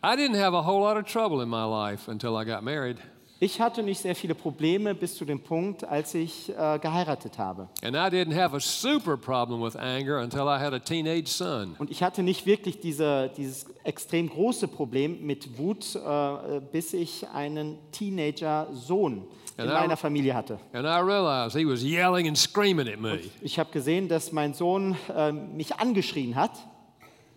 [0.03, 2.97] I didn't have a whole lot of trouble in my life until I got married.
[3.39, 7.67] Ich hatte nicht sehr viele Probleme bis zu dem Punkt, als ich äh, geheiratet habe.
[7.83, 11.75] And I didn't have a super problem with anger until I had a teenage son.
[11.77, 17.27] Und ich hatte nicht wirklich diese, dieses extrem große Problem mit Wut, äh, bis ich
[17.29, 19.23] einen Teenager-Sohn
[19.57, 20.59] in Ja, meiner Familie hatte.
[20.73, 23.19] And I realized he was yelling and screaming at me.
[23.41, 26.51] Ich habe gesehen, dass mein Sohn äh, mich angeschrien hat.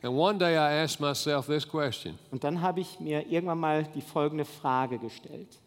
[0.03, 0.41] Und
[2.45, 5.59] dann habe ich mir irgendwann mal die folgende Frage gestellt.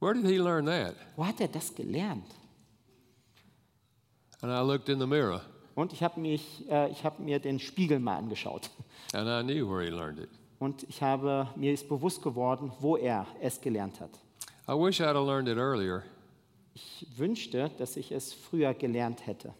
[0.00, 0.96] Where did he learn that?
[1.14, 2.26] Wo hat er das gelernt?
[4.40, 5.40] And I looked in the mirror.
[5.76, 8.68] Und ich habe äh, hab mir den Spiegel mal angeschaut.
[9.14, 10.28] and I knew where he learned it.
[10.58, 14.10] Und ich habe, mir ist bewusst geworden, wo er es gelernt hat.
[14.68, 16.02] I wish I'd have learned it earlier.
[16.74, 19.54] Ich wünschte, dass ich es früher gelernt hätte.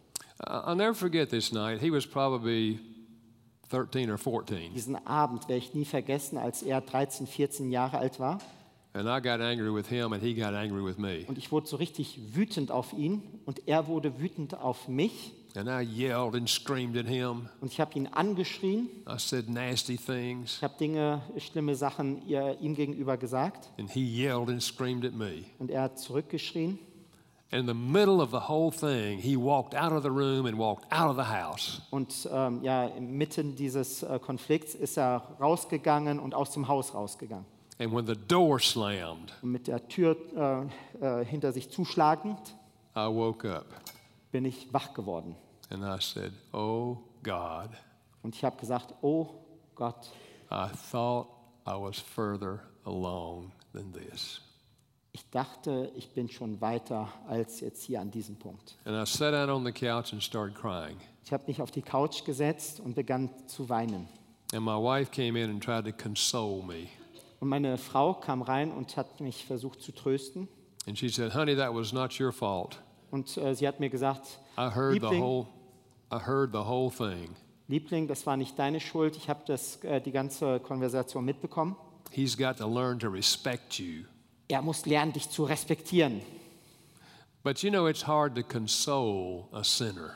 [0.44, 1.80] I'll never forget this night.
[1.80, 2.80] He was probably
[3.72, 8.20] 13 or 14, Diesen Abend werde ich nie vergessen, als er 13, 14 Jahre alt
[8.20, 8.38] war.
[8.94, 11.24] and I got angry with him, and he got angry with me.
[11.26, 15.32] Und ich wurde so richtig wütend auf ihn und er wurde wütend auf mich.
[15.54, 17.48] And I yelled and screamed at him.
[17.60, 18.88] Und ich habe ihn angeschrien.
[19.08, 23.70] I said nasty things, Ich habe Dinge, schlimme Sachen ihr, ihm gegenüber gesagt.
[23.78, 25.44] and he yelled and screamed at me.
[25.58, 26.78] Und er hat zurückgeschrien.
[27.52, 30.86] In the middle of the whole thing, he walked out of the room and walked
[30.90, 31.82] out of the house.
[31.90, 37.44] Und ähm, ja, inmitten dieses äh, Konflikts ist er rausgegangen und aus dem Haus rausgegangen.
[37.78, 40.16] And when the door slammed, Und mit der Tür
[41.00, 42.38] äh, äh, hinter sich zuschlagend
[42.96, 43.66] I woke up
[44.30, 45.34] bin ich wach geworden.
[45.70, 47.68] and I said, Oh God,
[48.22, 49.28] Und ich habe gesagt, oh
[49.74, 50.10] Gott,
[50.50, 51.26] I thought
[51.66, 54.40] I was further along than this.
[55.12, 58.76] Ich dachte, ich bin schon weiter als jetzt hier an diesem Punkt.
[58.84, 60.96] And I sat down on the couch and started crying.
[61.24, 64.08] Ich habe mich auf die Couch gesetzt und begann zu weinen.
[64.52, 66.88] And my wife came in and tried to console me.
[67.40, 70.48] Und meine Frau kam rein und hat mich versucht zu trösten.
[70.86, 72.78] And she said, Honey, that was not your fault.
[73.10, 75.46] Und äh, sie hat mir gesagt, I heard the Liebling, whole
[76.12, 77.34] I heard the whole thing.
[77.68, 79.16] Liebling, das war nicht deine Schuld.
[79.16, 81.76] Ich habe das, äh, die ganze Konversation mitbekommen.
[82.10, 84.04] He's got to learn to respect you.
[84.52, 86.20] Er muss lernen, dich zu respektieren.
[87.42, 90.10] But you know, it's hard to console a sinner.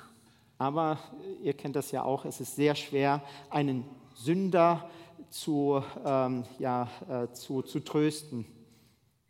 [0.58, 0.98] Aber
[1.42, 4.90] ihr kennt das ja auch, es ist sehr schwer, einen Sünder
[5.30, 8.44] zu, ähm, ja, äh, zu, zu trösten.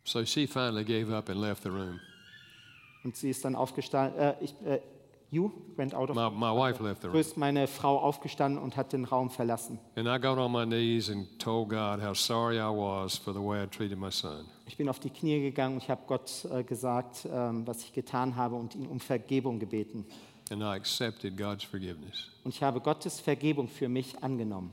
[0.03, 2.01] So she finally gave up and left the room.
[3.05, 4.81] Und sie ist dann aufgestanden, äh, ich, äh,
[5.29, 7.19] you went out of My, my wife left the So room.
[7.21, 9.79] ist meine Frau aufgestanden und hat den Raum verlassen.
[9.95, 13.39] And I got on my knees and told God how sorry I was for the
[13.41, 14.45] way I treated my son.
[14.65, 17.93] Ich bin auf die Knie gegangen und ich habe Gott äh, gesagt, ähm, was ich
[17.93, 20.05] getan habe und ihn um Vergebung gebeten.
[20.49, 22.29] And I accepted God's forgiveness.
[22.43, 24.71] Und ich habe Gottes Vergebung für mich angenommen.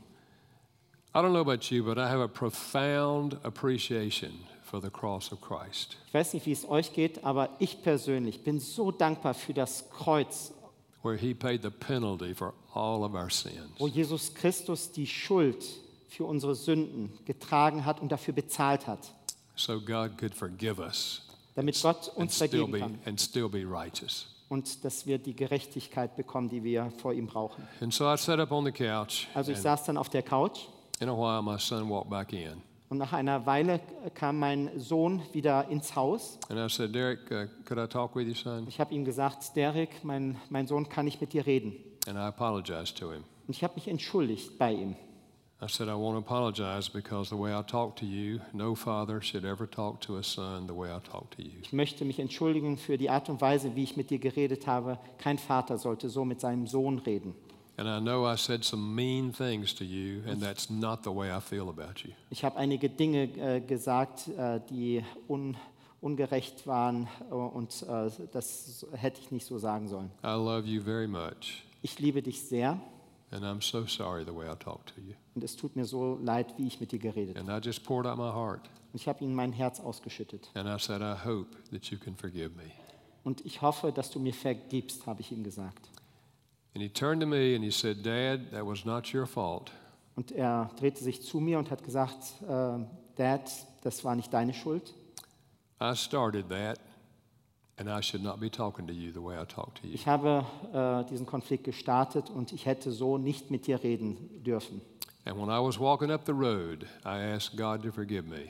[1.17, 4.33] I don't know about you, but I have a profound appreciation
[4.75, 5.97] for the cross of Christ.
[6.09, 9.89] Ich weiß nicht, wie es euch geht, aber ich persönlich bin so dankbar für das
[9.91, 10.53] Kreuz,
[11.05, 13.71] where he paid the penalty for all of our sins.
[13.79, 15.65] wo Jesus Christus die Schuld
[16.09, 19.15] für unsere Sünden getragen hat und dafür bezahlt hat,
[19.55, 21.23] So God could forgive us
[21.55, 24.27] damit Gott and uns still vergeben be, kann and still be righteous.
[24.49, 27.63] und dass wir die Gerechtigkeit bekommen, die wir vor ihm brauchen.
[27.81, 30.63] And so I sat up on the couch, Also ich saß dann auf der Couch
[30.99, 32.61] in a while my son walked back in.
[32.89, 33.81] Und nach einer Weile
[34.15, 36.39] kam mein Sohn wieder ins Haus.
[36.49, 38.67] And I said, Derek, uh, could I talk with you, son?
[38.69, 41.75] Ich habe ihm gesagt, Derek, mein, mein Sohn kann nicht mit dir reden.
[42.07, 43.25] And I apologized to him.
[43.47, 44.97] Und ich habe mich entschuldigt bei ihm.
[45.63, 49.23] I said, I want to apologize because the way I talk to you, no father
[49.23, 51.53] should ever talk to a son the way I talk to you.
[51.63, 54.99] Ich möchte mich entschuldigen für die Art und Weise, wie ich mit dir geredet habe.
[55.17, 57.35] Kein Vater sollte so mit seinem Sohn reden.
[57.77, 61.31] And I know I said some mean things to you, and that's not the way
[61.37, 62.13] I feel about you.
[62.31, 65.57] Ich habe einige Dinge äh, gesagt, äh, die un,
[66.01, 70.11] ungerecht waren äh, und äh, das hätte ich nicht so sagen sollen.
[70.23, 72.79] I love you very much, Ich liebe dich sehr
[73.33, 75.15] and I'm so sorry the way I talk to you.
[75.35, 77.51] und es tut mir so leid, wie ich mit dir geredet habe.
[77.53, 78.61] And I just poured out my heart,
[78.93, 80.49] Und ich habe ihm mein Herz ausgeschüttet.
[80.55, 82.71] and I said, I hope that you can forgive me.
[83.25, 85.89] Und ich hoffe, dass du mir vergibst, habe ich ihm gesagt.
[86.75, 89.71] And he turned to me and he said, Dad, that was not your fault.
[90.17, 92.79] Und er drehte sich zu mir und hat gesagt, äh,
[93.17, 93.51] Dad,
[93.83, 94.93] das war nicht deine Schuld.
[95.81, 96.79] I started that,
[97.79, 99.95] and I should not be talking to you the way I talk to you.
[99.95, 104.81] Ich habe äh, diesen Konflikt gestartet und ich hätte so nicht mit dir reden dürfen.
[105.25, 108.49] And when I was walking up the road, I asked God to forgive me.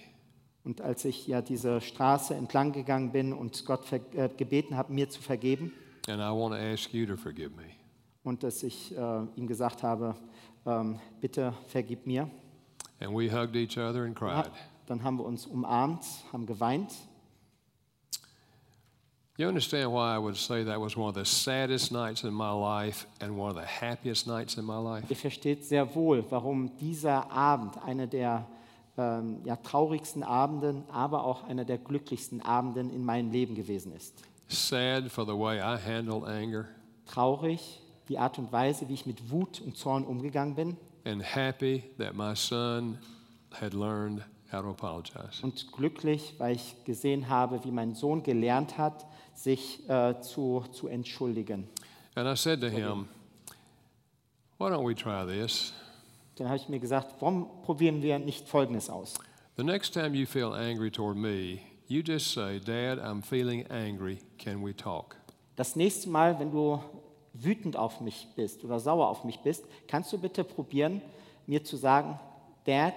[0.64, 5.10] Und als ich ja diese Straße entlang gegangen bin und Gott äh, gebeten habe, mir
[5.10, 5.72] zu vergeben
[6.06, 7.83] And I want to ask you to forgive me.
[8.24, 10.14] Und dass ich äh, ihm gesagt habe,
[10.66, 12.28] ähm, bitte vergib mir,
[13.00, 14.50] And we hugged each other and cried.
[14.86, 16.92] dann haben wir uns umarmt, haben geweint.
[19.36, 22.52] You understand why I would say that was one of the saddest nights in my
[22.52, 25.06] life and one of the happiest nights in my life?
[25.08, 28.46] Ihr versteht sehr wohl, warum dieser Abend einer der
[28.96, 34.22] ähm, ja, traurigsten Abenden, aber auch einer der glücklichsten Abenden in meinem Leben gewesen ist.
[34.46, 36.66] Sad for the way I handled anger,
[37.04, 41.84] Traurig, die Art und Weise, wie ich mit Wut und Zorn umgegangen bin and happy
[41.98, 42.98] that my son
[43.52, 45.42] had learned how to apologize.
[45.42, 50.88] und glücklich, weil ich gesehen habe, wie mein Sohn gelernt hat, sich äh, zu, zu
[50.88, 51.68] entschuldigen.
[52.14, 53.08] And I said to him,
[54.58, 55.72] why don't we try this?
[56.36, 59.14] Dann habe ich mir gesagt, warum probieren wir nicht Folgendes aus?
[59.56, 64.18] The next time you feel angry toward me, you just say, Dad, I'm feeling angry.
[64.38, 65.16] Can we talk?
[65.56, 66.80] Das nächste Mal, wenn du
[67.34, 71.02] wütend auf mich bist oder sauer auf mich bist, kannst du bitte probieren,
[71.46, 72.18] mir zu sagen,
[72.64, 72.94] Dad,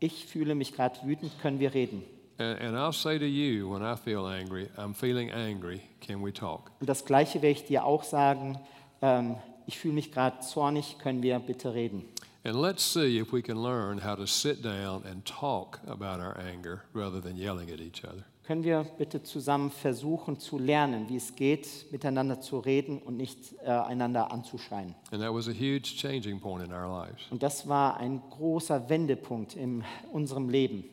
[0.00, 2.02] ich fühle mich gerade wütend, können wir reden?
[2.38, 5.80] And, and I'll say to you when I feel angry, I'm feeling angry.
[6.00, 6.70] Can we talk?
[6.80, 8.58] Und das Gleiche werde ich dir auch sagen,
[9.02, 12.04] ähm, ich fühle mich gerade zornig, können wir bitte reden?
[12.44, 16.36] And let's see if we can learn how to sit down and talk about our
[16.36, 18.24] anger rather than yelling at each other.
[18.46, 23.38] Können wir bitte zusammen versuchen zu lernen, wie es geht, miteinander zu reden und nicht
[23.64, 24.94] äh, einander anzuschreien?
[25.12, 27.22] And that was a huge changing point in our lives.
[27.30, 30.84] Und das war ein großer Wendepunkt in unserem Leben.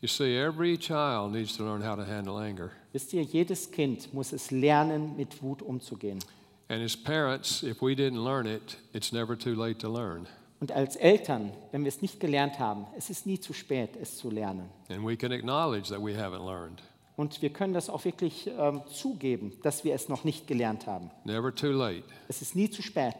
[0.00, 2.70] You see, every child needs to learn how to handle anger.
[2.92, 6.20] Wisst ihr, jedes Kind muss es lernen, mit Wut umzugehen.
[6.68, 10.28] And as parents, if we didn't learn it, it's never too late to learn.
[10.58, 14.16] Und als Eltern, wenn wir es nicht gelernt haben, es ist nie zu spät, es
[14.16, 14.70] zu lernen.
[14.88, 16.82] And we can acknowledge that we haven't learned.
[17.16, 21.10] Und wir können das auch wirklich ähm, zugeben, dass wir es noch nicht gelernt haben.
[21.24, 22.04] Never too late.
[22.28, 23.14] Es ist nie zu spät.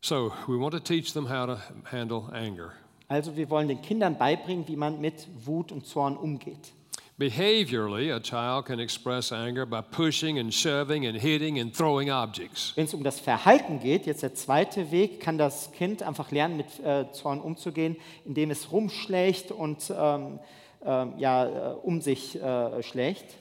[0.00, 1.58] So we want to teach them how to
[1.90, 2.72] handle anger.
[3.08, 6.72] Also wir wollen den Kindern beibringen, wie man mit Wut und Zorn umgeht.
[7.16, 12.72] Behaviorally, a child can express anger by pushing and shoving and hitting and throwing objects.
[12.74, 16.56] Wenn es um das Verhalten geht, jetzt der zweite Weg, kann das Kind einfach lernen,
[16.56, 20.40] mit äh, Zorn umzugehen, indem es rumschlägt und ähm,
[20.84, 23.36] ähm, ja, äh, um sich äh, schlägt.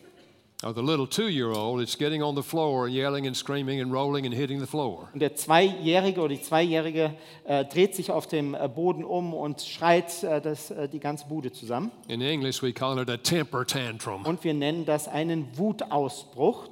[0.63, 3.82] Or the little two year old is getting on the floor and yelling and screaming
[3.82, 5.10] and rolling and hitting the floor.
[5.13, 9.62] Und der Zweijährige oder die Zweijährige äh, dreht sich auf dem äh, Boden um und
[9.62, 11.91] schreit äh, das, äh, die ganze Bude zusammen.
[12.08, 14.26] In English, we call it a temper tantrum.
[14.26, 16.69] Und wir nennen das einen Wutausbruch.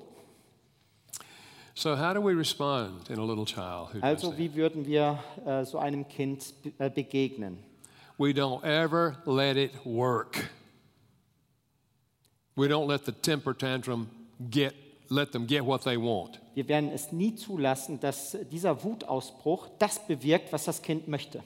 [1.73, 5.65] So, how do we respond in a little child who Also wie würden wir äh,
[5.65, 7.57] so einem Kind äh, begegnen?
[8.17, 10.49] We don't ever let it work.
[12.55, 14.09] We don't let the temper tantrum
[14.49, 14.73] get,
[15.09, 16.39] let them get what they want.
[16.53, 21.43] Wir werden es nie zulassen, dass dieser Wutausbruch das bewirkt, was das Kind möchte.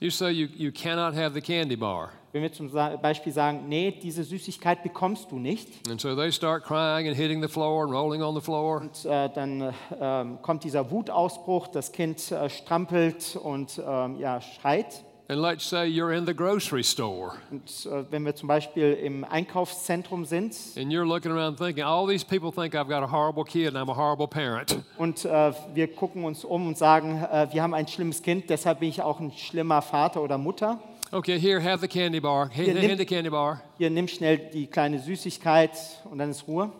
[0.00, 2.10] You say you, you cannot have the candy bar.
[2.32, 6.64] Wenn wir zum Beispiel sagen, nee, diese Süßigkeit bekommst du nicht, And so they start
[6.64, 8.80] crying and hitting the floor and rolling on the floor.
[8.80, 14.40] und äh, dann äh, ähm, kommt dieser Wutausbruch, das Kind äh, strampelt und ähm, ja,
[14.40, 15.04] schreit.
[15.32, 19.24] And let's say you're in the grocery store Und äh, wenn wir zum Beispiel im
[19.24, 23.44] Einkaufszentrum sind and you're looking around thinking, all these people think I've got a horrible
[23.44, 24.76] kid and I'm a horrible parent.
[24.98, 28.80] und äh, wir gucken uns um und sagen, äh, wir haben ein schlimmes Kind, deshalb
[28.80, 30.78] bin ich auch ein schlimmer Vater oder Mutter.
[31.12, 32.50] Okay, here, have the candy bar.
[32.50, 33.62] Hand, Yeah, nim- hand the candy bar.
[33.78, 35.70] Hier, nimm schnell die kleine Süßigkeit
[36.10, 36.70] und dann ist Ruhe.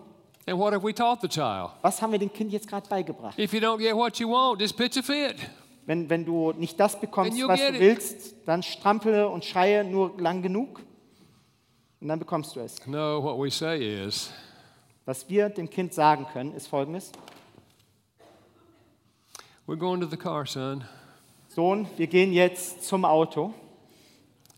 [0.46, 1.70] And what have we taught the child?
[1.82, 3.38] Was haben wir dem Kind jetzt gerade beigebracht?
[3.38, 5.36] If you don't get what you want, just pitch a fit.
[5.86, 10.18] Wenn, wenn du nicht das bekommst, was get du willst, dann strampele und schreie nur
[10.20, 10.80] lang genug
[12.00, 12.86] und dann bekommst du es.
[12.86, 14.32] No, what we say is,
[15.04, 17.10] Was wir dem Kind sagen können, ist folgendes.
[19.66, 20.84] we're going to the car, son.
[21.48, 23.52] Sohn, wir gehen jetzt zum Auto.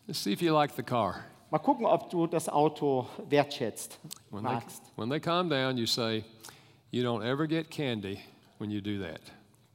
[0.07, 1.25] Let's see if you like the car.
[1.51, 3.99] Mal gucken, ob du das Auto wertschätzt,
[4.31, 4.83] When they, magst.
[4.97, 6.25] when they calm down, you say,
[6.91, 8.21] You don't ever get candy
[8.59, 9.21] when you do that.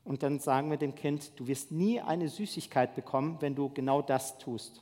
[0.04, 4.02] Und dann sagen wir dem Kind, du wirst nie eine Süßigkeit bekommen, wenn du genau
[4.02, 4.82] das tust.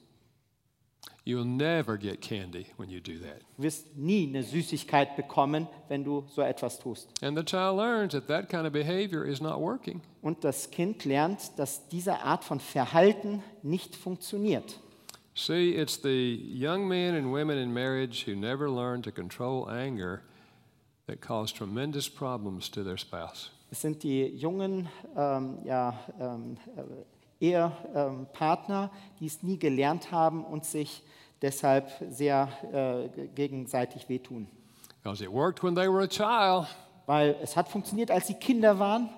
[1.25, 3.41] You'll never get candy when you do that.
[3.57, 7.09] Du wirst nie eine Süßigkeit bekommen, wenn du so etwas tust.
[7.21, 10.01] And the child learns that that kind of behavior is not working.
[10.21, 14.79] Und das Kind lernt, dass diese Art von Verhalten nicht funktioniert.
[15.35, 20.21] See, it's the young men and women in marriage who never learn to control anger
[21.07, 23.51] that cause tremendous problems to their spouse.
[23.69, 26.57] Es sind die jungen ähm, ja, ähm,
[27.39, 31.03] äh, Ehepartner, die es nie gelernt haben und sich
[31.41, 32.49] deshalb sehr
[33.13, 34.47] äh, gegenseitig wehtun.
[35.03, 36.67] Because it worked when they were a child,
[37.05, 39.09] Weil es hat funktioniert, als sie Kinder waren,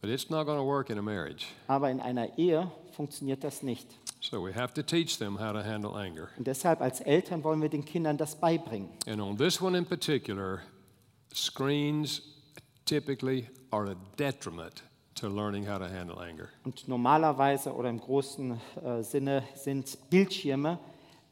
[0.00, 1.46] but it's not going to work in a marriage.
[1.66, 3.88] aber in einer Ehe funktioniert das nicht.
[4.20, 6.28] So we have to teach them how to handle anger.
[6.36, 8.90] Und deshalb als Eltern wollen wir den Kindern das beibringen.
[9.06, 10.60] And on this one in particular,
[11.34, 12.22] screens
[12.90, 14.82] typically are a detriment
[15.14, 16.48] to learning how to handle anger.
[16.64, 20.78] Und normalerweise oder im großen äh, Sinne sind Bildschirme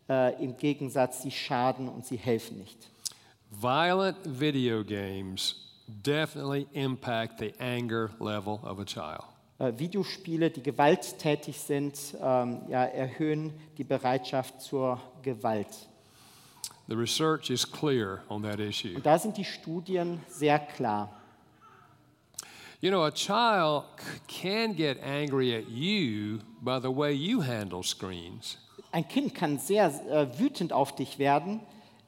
[0.09, 2.89] äh, im Gegensatz, sie schaden und sie helfen nicht.
[3.51, 5.57] Violent video games
[5.89, 9.25] definitely impact the anger level of a child.
[9.59, 15.89] Äh, Videospiele, die gewalttätig sind, ähm, ja, erhöhen die Bereitschaft zur Gewalt.
[16.87, 18.95] The research is clear on that issue.
[18.95, 21.18] Und da sind die Studien sehr klar.
[22.81, 27.83] You know, a child c- can get angry at you by the way you handle
[27.83, 28.57] screens.
[28.93, 31.61] Ein Kind kann sehr äh, wütend auf dich werden,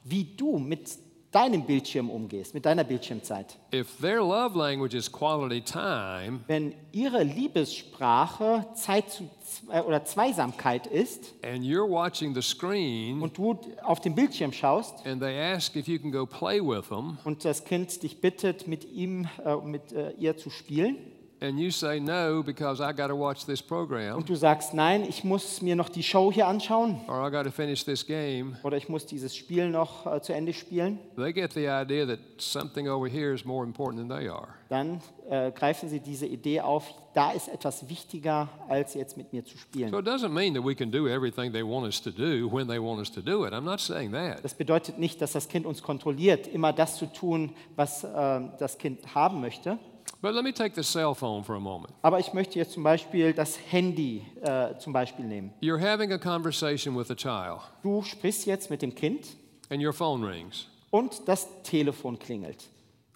[0.03, 0.89] wie du mit
[1.31, 3.57] deinem Bildschirm umgehst, mit deiner Bildschirmzeit.
[3.73, 9.23] If their love language is quality time, Wenn ihre Liebessprache Zeit zu,
[9.71, 15.05] äh, oder Zweisamkeit ist and you're watching the screen, und du auf den Bildschirm schaust
[15.05, 18.67] and they ask if you can go play with them, und das Kind dich bittet,
[18.67, 20.97] mit ihm, äh, mit äh, ihr zu spielen
[21.41, 25.03] and you say no because I got to watch this program, und du sagst, nein,
[25.07, 28.55] ich muss mir noch die Show hier anschauen or I got to finish this game,
[28.63, 32.19] oder ich muss dieses Spiel noch äh, zu Ende spielen, they get the idea that
[32.37, 34.49] something over here is more important than they are.
[34.69, 39.43] dann äh, greifen sie diese Idee auf, da ist etwas wichtiger, als jetzt mit mir
[39.43, 39.89] zu spielen.
[39.89, 42.67] So it doesn't mean that we can do everything they want us to do when
[42.67, 43.53] they want us to do it.
[43.53, 44.43] I'm not saying that.
[44.43, 48.77] Das bedeutet nicht, dass das Kind uns kontrolliert, immer das zu tun, was äh, das
[48.77, 49.77] Kind haben möchte.
[50.21, 51.93] But let me take the cell phone for a moment.
[52.03, 55.51] Aber ich möchte jetzt zum Beispiel das Handy äh, zum Beispiel nehmen.
[55.61, 59.35] You're having a conversation with a child, Du sprichst jetzt mit dem Kind
[59.69, 60.67] and your phone rings.
[60.91, 62.65] und das Telefon klingelt.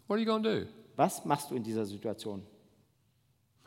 [0.07, 0.65] What are you going to do?
[0.95, 2.41] Was machst du in dieser Situation?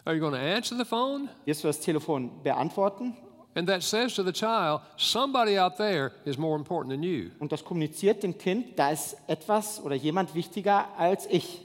[0.05, 1.29] Are you going to answer the phone?
[1.45, 3.17] Wirst du das Telefon beantworten?
[3.55, 7.31] And that says to the child, somebody out there is more important than you.
[7.39, 11.61] Und das kommuniziert dem Kind, da ist etwas oder jemand wichtiger als ich.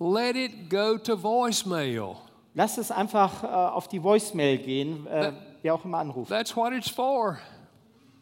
[0.00, 2.16] Let it go to voicemail.
[2.54, 5.32] Lass es einfach äh, auf die Voicemail gehen, äh,
[5.62, 6.30] wer auch immer anruft.
[6.30, 7.38] That's what it's for.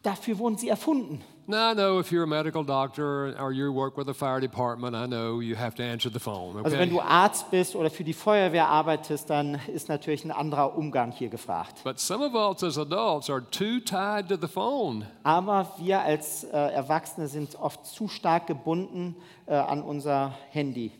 [0.03, 1.21] Dafür wurden sie erfunden.
[1.49, 4.93] Now, I know if you're a medical doctor or you work with the fire department,
[4.95, 6.57] I know you have to answer the phone.
[6.61, 6.97] Also wenn Okay?
[6.97, 11.29] du Arzt bist oder für die Feuerwehr arbeitest, dann ist natürlich ein anderer Umgang hier
[11.29, 11.83] gefragt.
[11.85, 15.05] But some of us as adults are too tied to the phone.
[15.23, 19.15] Aber wir als äh, Erwachsene sind oft zu stark gebunden
[19.45, 20.91] äh, an unser Handy.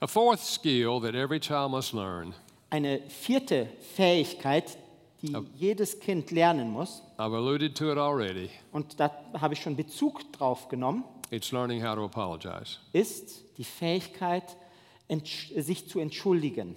[0.00, 2.34] A fourth skill that every child must learn,
[2.70, 4.76] Eine vierte Fähigkeit,
[5.22, 9.76] die jedes Kind lernen muss, I've alluded to it already, und da habe ich schon
[9.76, 12.78] Bezug drauf genommen, it's learning how to apologize.
[12.92, 14.56] ist die Fähigkeit,
[15.56, 16.76] sich zu entschuldigen.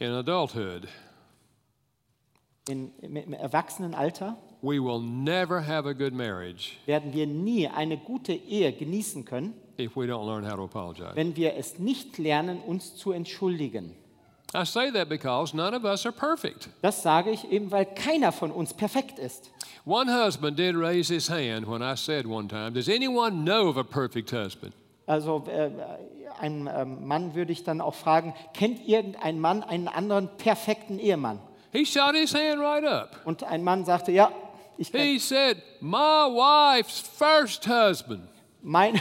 [0.00, 0.86] In adulthood,
[2.68, 6.72] In, im, Im Erwachsenenalter we will never have a good marriage.
[6.86, 11.14] werden wir nie eine gute Ehe genießen können, if we don't learn how to apologize.
[11.14, 13.94] wenn wir es nicht lernen, uns zu entschuldigen.
[14.56, 16.68] I say that because none of us are perfect.
[16.80, 19.50] Das sage ich eben, weil keiner von uns perfekt ist.
[19.84, 23.76] One husband did raise his hand when I said one time, Does anyone know of
[23.76, 24.72] a perfect husband?
[25.06, 25.70] Also äh,
[26.38, 31.40] ein ähm, Mann würde ich dann auch fragen, kennt irgendein Mann einen anderen perfekten Ehemann?
[31.72, 33.20] He shot his hand right up.
[33.24, 34.30] Und ein Mann sagte, ja,
[34.78, 38.22] ich kenn He said, My wife's first husband.
[38.64, 39.00] Mein,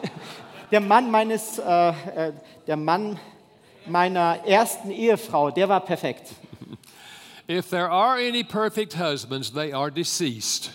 [0.70, 2.32] der Mann meines, äh, äh,
[2.66, 3.20] der Mann
[3.86, 6.32] meiner ersten Ehefrau, der war perfekt.
[7.46, 10.70] If there are any perfect husbands, they are deceased.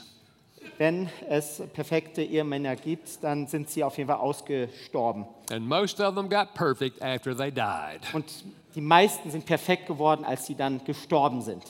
[0.78, 5.26] Wenn es perfekte Ehemänner gibt, dann sind sie auf jeden Fall ausgestorben.
[5.52, 8.02] And most of them got perfect after they died.
[8.14, 8.26] Und
[8.76, 11.64] die meisten sind perfekt geworden, als sie dann gestorben sind.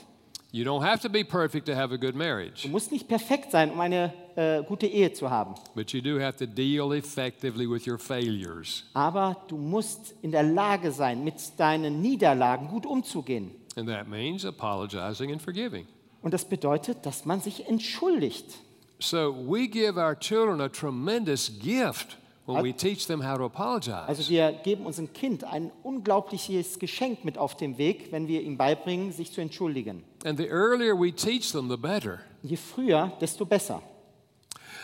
[0.51, 3.51] You don't have to be perfect to have a good marriage, Du musst nicht perfekt
[3.51, 5.53] sein, um eine äh, gute Ehe zu haben.
[5.75, 8.83] but you do have to deal effectively with your failures.
[8.95, 13.51] Aber du musst in der Lage sein, mit deinen Niederlagen gut umzugehen.
[13.75, 15.85] And that means apologizing and forgiving.
[16.23, 18.57] Und das bedeutet, dass man sich entschuldigt.
[18.99, 22.17] So we give our children a tremendous gift
[22.49, 24.07] when we teach them how to apologize.
[24.07, 28.57] Also wir geben unserem Kind ein unglaubliches Geschenk mit auf den Weg, wenn wir ihm
[28.57, 30.03] beibringen, sich zu entschuldigen.
[30.25, 32.19] And the earlier we teach them, the better.
[32.41, 33.81] Je früher, desto besser.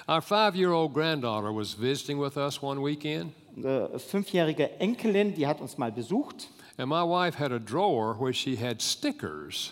[0.07, 5.47] Our five year old granddaughter was visiting with us one weekend, Eine fünfjährige Enkelin, die
[5.47, 9.71] hat uns mal besucht and my wife had a drawer where she had stickers.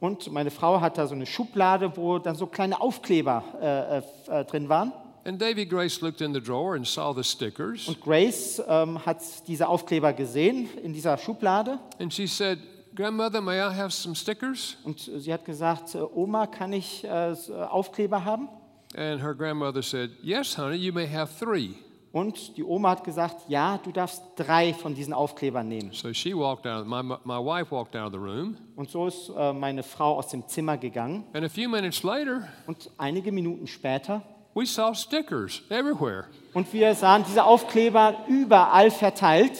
[0.00, 4.40] und meine Frau hat da so eine Schublade, wo dann so kleine Aufkleber äh, äh,
[4.40, 4.92] äh, drin waren.
[5.28, 9.18] And Davy Grace looked in the drawer and saw the stickers, Und Grace ähm, hat
[9.46, 12.58] diese Aufkleber gesehen in dieser Schublade and she said,
[12.94, 14.78] Grandmother, may I have some stickers?
[14.84, 18.48] und sie hat gesagt, äh, Oma, kann ich äh, so Aufkleber haben?
[18.96, 21.74] And her grandmother said, Yes, honey, you may have three.
[22.10, 25.92] Und die Oma hat gesagt, ja, du darfst drei von diesen Aufklebern nehmen.
[25.92, 29.30] So she walked out, my, my wife walked out of the room, Und so ist
[29.36, 31.24] äh, meine Frau aus dem Zimmer gegangen.
[31.34, 34.22] and a few minutes later, Und einige Minuten später,
[34.58, 36.24] we saw stickers everywhere.
[36.54, 39.52] und wir sahen diese Aufkleber überall verteilt.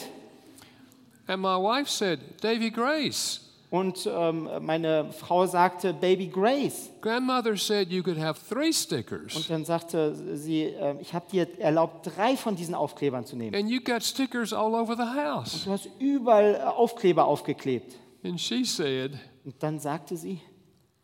[1.27, 3.41] And my wife said, Davy Grace,
[3.71, 6.89] Und ähm, meine Frau sagte, Baby Grace.
[7.01, 11.47] Grandmother said you could have three stickers, Und dann sagte sie, äh, ich habe dir
[11.59, 13.53] erlaubt, drei von diesen Aufklebern zu nehmen.
[13.55, 15.63] and you got stickers all over the house.
[15.65, 17.95] Du hast überall äh, Aufkleber aufgeklebt.
[18.23, 19.11] And she said,
[19.45, 20.41] Und dann sagte sie,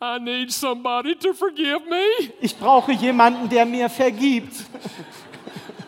[0.05, 2.31] I need somebody to forgive me.
[2.41, 4.65] ich brauche jemanden, der mir vergibt.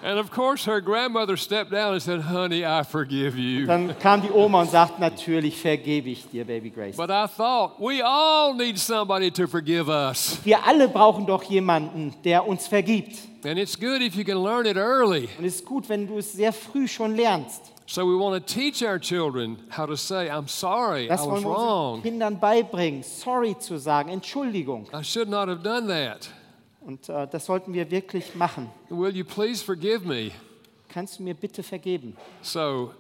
[0.03, 3.65] And of course, her grandmother stepped down and said, Honey, I forgive you.
[3.65, 6.95] Dann kam die Oma und sagt, natürlich vergebe ich dir, Baby Grace.
[6.95, 10.39] But I thought, we all need somebody to forgive us.
[10.45, 13.17] Wir alle brauchen doch jemanden, der uns vergibt.
[13.43, 15.27] And it's good if you can learn it early.
[15.37, 17.73] Und es ist gut, wenn du es sehr früh schon lernst.
[17.89, 21.27] So we want to teach our children how to say, I'm sorry, I Das was
[21.27, 22.01] wir unseren wrong.
[22.01, 24.87] Kindern beibringen, sorry zu sagen, Entschuldigung.
[24.93, 26.29] I should not have done that.
[26.81, 28.69] Und äh, das sollten wir wirklich machen.
[28.89, 30.31] Will you please forgive me?
[30.89, 32.17] Kannst du mir bitte vergeben?
[32.41, 32.91] So,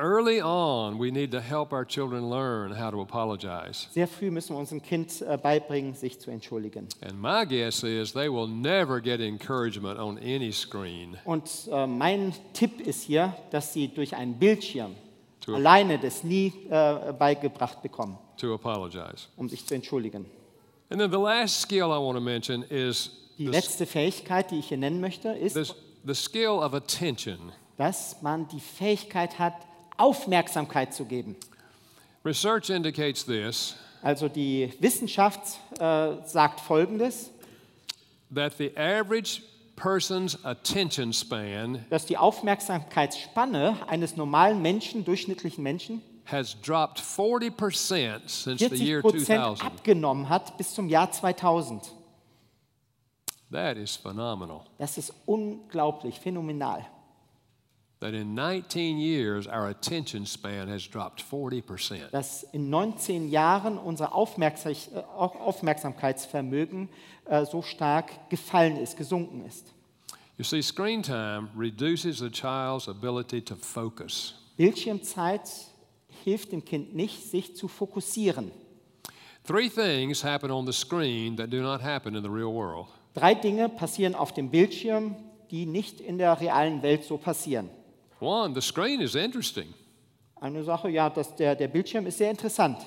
[0.00, 3.86] early on, we need to help our children learn how to apologize.
[3.92, 6.88] Sehr früh müssen wir unserem Kind äh, beibringen, sich zu entschuldigen.
[7.02, 11.16] And my guess is they will never get encouragement on any screen.
[11.24, 14.94] Und äh, mein Tipp ist hier, dass sie durch einen Bildschirm
[15.46, 19.28] To- alleine das nie äh, beigebracht bekommen, to apologize.
[19.36, 20.26] um sich zu entschuldigen.
[20.90, 24.66] And then the last skill I want to mention is Die letzte Fähigkeit, die ich
[24.68, 25.72] hier nennen möchte, ist, the,
[26.04, 27.52] the skill of attention.
[27.78, 29.54] dass man die Fähigkeit hat,
[30.00, 31.36] Aufmerksamkeit zu geben.
[32.24, 35.40] Research indicates this Also die Wissenschaft
[35.78, 37.30] äh, sagt Folgendes,
[38.34, 39.42] that the average
[39.76, 48.58] person's attention span dass die Aufmerksamkeitsspanne eines normalen Menschen, durchschnittlichen Menschen, has dropped 40% since
[48.58, 49.64] the 40 year Prozent 2000.
[49.64, 51.92] abgenommen hat bis zum Jahr 2000.
[53.50, 54.62] That is phenomenal.
[54.78, 56.86] Das ist unglaublich, phänomenal.
[58.00, 62.10] That in 19 years, our attention span has dropped 40%.
[62.10, 66.88] Dass in 19 Jahren unser Aufmerksam äh, Aufmerksamkeitsvermögen
[67.26, 69.74] äh, so stark gefallen ist, gesunken ist.
[70.38, 74.34] You see, screen time reduces the child's ability to focus.
[74.56, 75.50] Bildschirmzeit
[76.24, 78.50] hilft dem Kind nicht, sich zu fokussieren.
[79.44, 82.86] Three things happen on the screen that do not happen in the real world.
[83.12, 85.16] Drei Dinge passieren auf dem Bildschirm,
[85.50, 87.68] die nicht in der realen Welt so passieren.
[88.20, 89.72] One, the screen is interesting,
[90.40, 92.78] Eine Sache, ja, dass der, der Bildschirm ist sehr interessant.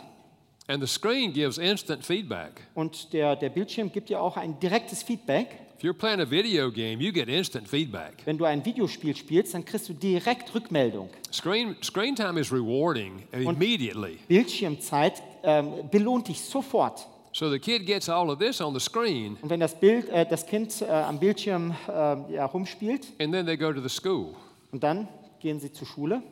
[0.68, 2.62] and the screen gives instant feedback.
[2.74, 5.48] Und der, der Bildschirm gibt ja auch ein direktes Feedback.
[5.78, 8.14] If you're playing a video game, you get instant feedback.
[8.26, 11.10] Wenn du ein Videospiel spielst, dann kriegst du direkt Rückmeldung.
[11.34, 14.20] Screen, screen time is rewarding immediately.
[14.30, 17.06] Bildschirmzeit ähm, belohnt dich sofort.
[17.34, 20.26] So the kid gets all of this on the screen, Und wenn das, Bild, äh,
[20.26, 21.92] das Kind äh, am Bildschirm äh,
[22.36, 24.36] ja, rumspielt and then they go to the school.
[24.72, 25.08] und dann
[25.44, 26.24] gehen sie zur Schule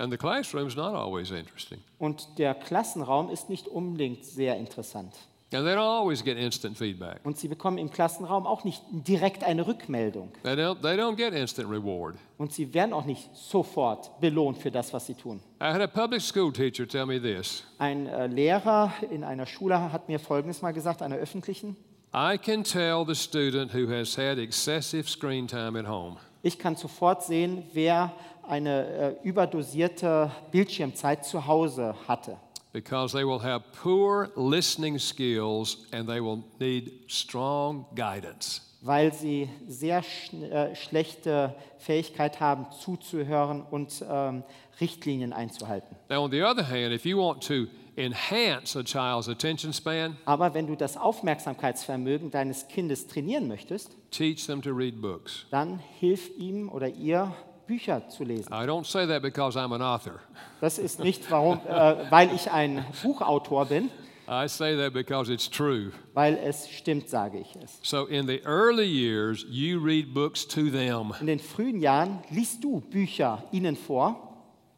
[0.00, 1.78] And the classroom's not always interesting.
[1.98, 5.14] und der Klassenraum ist nicht unbedingt sehr interessant.
[5.50, 7.20] And they don't always get instant feedback.
[7.24, 10.30] Und sie bekommen im Klassenraum auch nicht direkt eine Rückmeldung.
[10.42, 12.16] They don't, they don't get instant reward.
[12.36, 15.40] Und sie werden auch nicht sofort belohnt für das, was sie tun.
[15.60, 19.90] I had a public school teacher tell me this Ein äh, Lehrer in einer Schule
[19.90, 21.76] hat mir Folgendes mal gesagt, einer öffentlichen.
[22.14, 26.18] I can tell the student who has had excessive screen time at home.
[26.42, 28.12] Ich kann sofort sehen, wer
[28.46, 32.36] eine äh, überdosierte Bildschirmzeit zu Hause hatte.
[32.72, 38.60] because they will have poor listening skills and they will need strong guidance.
[38.82, 44.44] weil sie sehr sch äh, schlechte Fähigkeit haben, zuzuhören und ähm,
[44.80, 45.96] Richtlinien einzuhalten.
[46.08, 47.66] Now, on the other hand, if you want to
[47.98, 54.46] enhance a child's attention span, Aber wenn du das Aufmerksamkeitsvermögen deines Kindes trainieren möchtest, teach
[54.46, 55.46] them to read books.
[55.50, 57.34] dann hilf ihm oder ihr,
[57.66, 58.50] Bücher zu lesen.
[58.50, 60.20] I don't say that because I'm an author.
[60.62, 63.90] Das ist nicht, warum, äh, weil ich ein Buchautor bin,
[64.30, 65.92] I say that because it's true.
[66.14, 67.78] weil es stimmt, sage ich es.
[67.82, 71.12] So, in the early years, you read books to them.
[71.20, 74.24] In den frühen Jahren liest du Bücher ihnen vor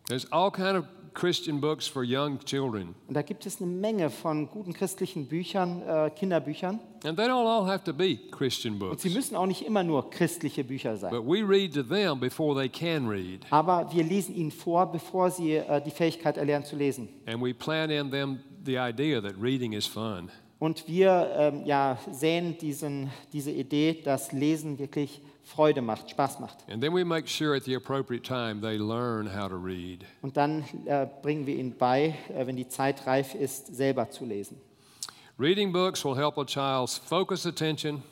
[0.08, 0.84] There's all kind of
[1.14, 5.82] Christian books for young children, und da gibt es eine Menge von guten christlichen Büchern,
[5.82, 6.78] äh, Kinderbüchern.
[7.04, 9.02] and they don't all have to be Christian Und books.
[9.02, 11.11] sie müssen auch nicht immer nur christliche Bücher sein.
[11.11, 15.30] But we read to them before they can read, Aber wir lesen ihnen vor, bevor
[15.30, 17.08] sie äh, die Fähigkeit erlernen zu lesen.
[17.26, 20.30] and we plant in them the idea that reading is fun.
[20.58, 26.59] Und wir ähm, ja, säen diesen, diese Idee, dass Lesen wirklich Freude macht, Spaß macht.
[26.70, 30.05] And then we make sure at the appropriate time they learn how to read.
[30.22, 34.24] Und dann äh, bringen wir ihnen bei, äh, wenn die Zeit reif ist, selber zu
[34.24, 34.61] lesen.
[35.38, 38.03] Reading books will help a child's focus attention,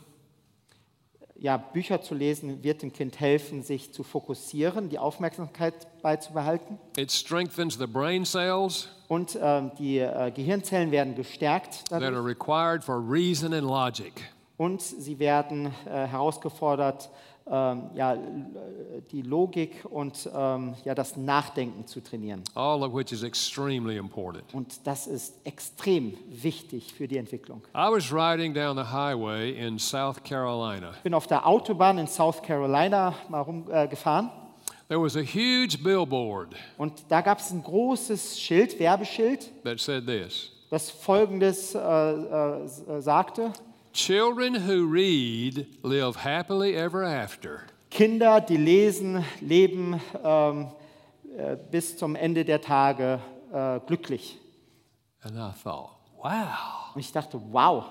[1.41, 6.79] ja, Bücher zu lesen wird dem Kind helfen, sich zu fokussieren, die Aufmerksamkeit beizubehalten.
[6.97, 12.16] It strengthens the brain cells Und ähm, die äh, Gehirnzellen werden gestärkt that dadurch.
[12.16, 14.12] are required for reason and logic.
[14.59, 17.09] Und sie werden äh, herausgefordert,
[17.50, 18.18] ähm, ja,
[19.11, 22.42] die Logik und ähm, ja, das Nachdenken zu trainieren.
[22.54, 24.52] all of which is extremely important.
[24.52, 27.62] Und das ist extrem wichtig für die Entwicklung.
[27.74, 30.90] I was riding down the highway in South Carolina.
[30.96, 34.48] Ich bin auf der Autobahn in South Carolina mal rumgefahren äh.
[34.88, 40.06] There was a huge billboard und da gab es ein großes Schild, Werbeschild, that said
[40.06, 43.52] this das folgendes äh, äh, äh, sagte.
[43.99, 47.62] Children who read live happily ever after.
[47.90, 50.68] Kinder, die lesen, leben ähm,
[51.36, 53.18] äh, bis zum Ende der Tage
[53.53, 54.38] äh, glücklich.
[55.24, 55.90] And I thought,
[56.22, 57.86] wow, Und ich dachte, wow,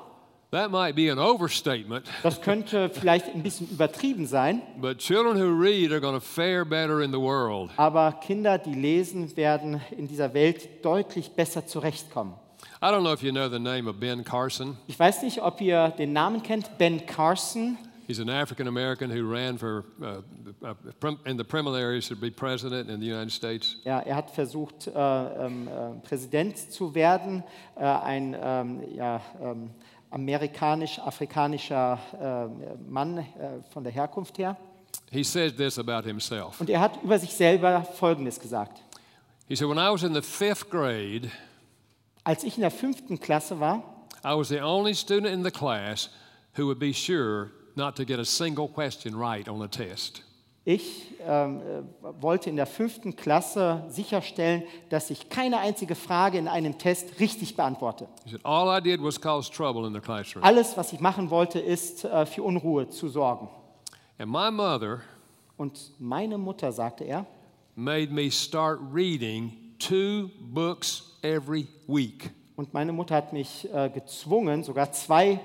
[0.51, 5.61] that might be an overstatement, das könnte vielleicht ein bisschen übertrieben sein, but children who
[5.61, 7.69] read are going to fare better in the world.
[7.75, 12.35] aber Kinder, die lesen, werden in dieser Welt deutlich besser zurechtkommen.
[12.81, 14.77] I don't know if you know the name of Ben Carson.
[14.87, 17.77] Ich weiß nicht, ob ihr den Namen kennt, Ben Carson.
[18.07, 20.21] He's an African American who ran for, uh,
[20.63, 23.75] uh, in the preliminaries to be president in the United States.
[23.83, 27.43] Ja, er hat versucht, äh, ähm, äh, Präsident zu werden,
[27.75, 29.71] äh, ein ähm, ja, ähm,
[30.09, 33.23] amerikanisch-afrikanischer äh, Mann äh,
[33.71, 34.55] von der Herkunft her.
[35.11, 36.61] He said this about himself.
[36.61, 38.81] Und er hat über sich selber Folgendes gesagt.
[39.49, 41.29] He said, When I was in the fifth grade,
[42.27, 43.83] Als ich in der fünften Klasse war,
[44.25, 46.09] I was the only student in the class
[46.57, 50.23] who would be sure not to get a single question right on a test.
[50.65, 56.49] ich ähm, äh, wollte in der fünften Klasse sicherstellen, dass ich keine einzige Frage in
[56.49, 58.09] einem Test richtig beantworte.
[58.25, 60.43] Said, All I did was cause trouble in the classroom.
[60.43, 63.47] Alles, was ich machen wollte, ist äh, für Unruhe zu sorgen.
[64.17, 64.99] And my mother
[65.55, 67.25] Und meine Mutter, sagte er,
[67.77, 72.31] made me start reading two books every week.
[72.55, 75.39] Und meine Mutter hat mich äh, gezwungen, sogar zwei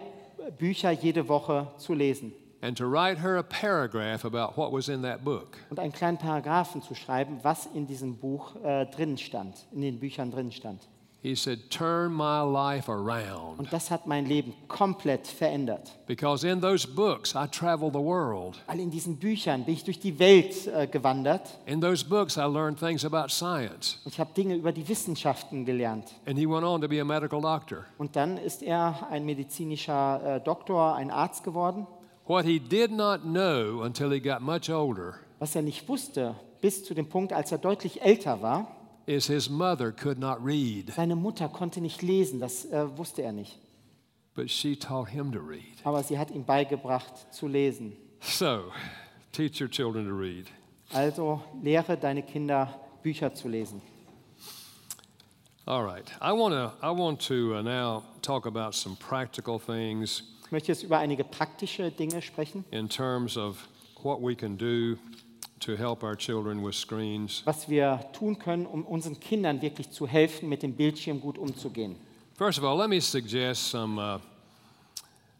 [0.58, 5.02] Bücher jede Woche zu lesen and to write her a paragraph about what was in
[5.02, 5.58] that book.
[5.68, 9.98] und einen kleinen Paragraphen zu schreiben, was in diesem Buch äh, drin stand, in den
[9.98, 10.88] Büchern drin stand.
[11.24, 13.60] He said, Turn my life around.
[13.60, 15.92] Und das hat mein Leben komplett verändert.
[16.08, 18.60] Because in those books, I traveled the world.
[18.66, 22.40] Weil in diesen Büchern bin ich durch die Welt äh, gewandert In those books, I
[22.40, 23.98] learned things about science.
[24.04, 26.06] und ich habe Dinge über die Wissenschaften gelernt.
[26.26, 27.84] And he went on to be a medical doctor.
[27.98, 31.86] Und dann ist er ein medizinischer äh, Doktor, ein Arzt geworden.
[32.26, 36.84] What he did not know until he got much older Was er nicht wusste, bis
[36.84, 38.66] zu dem Punkt, als er deutlich älter war,
[39.06, 43.32] is his mother could not read, seine Mutter konnte nicht lesen, das äh, wusste er
[43.32, 43.58] nicht.
[44.34, 45.80] but she taught him to read.
[45.84, 47.92] Aber sie hat ihm beigebracht zu lesen.
[48.20, 48.72] So,
[49.32, 50.46] teach your children to read.
[50.92, 52.68] Also lehre deine Kinder,
[53.02, 53.80] Bücher zu lesen.
[55.66, 56.10] All right.
[56.20, 60.72] I want to I want to uh, now talk about some practical things Ich möchte
[60.72, 63.66] jetzt über einige praktische Dinge sprechen, in terms of
[64.02, 64.96] what we can do
[65.64, 67.42] to help our children with screens.
[67.44, 71.96] was wir tun können, um unseren Kindern wirklich zu helfen, mit dem Bildschirm gut umzugehen.
[72.36, 74.18] First of all, let me suggest some uh,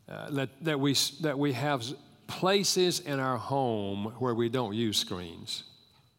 [0.09, 1.83] uh, that, that we that we have
[2.27, 5.65] places in our home where we don't use screens.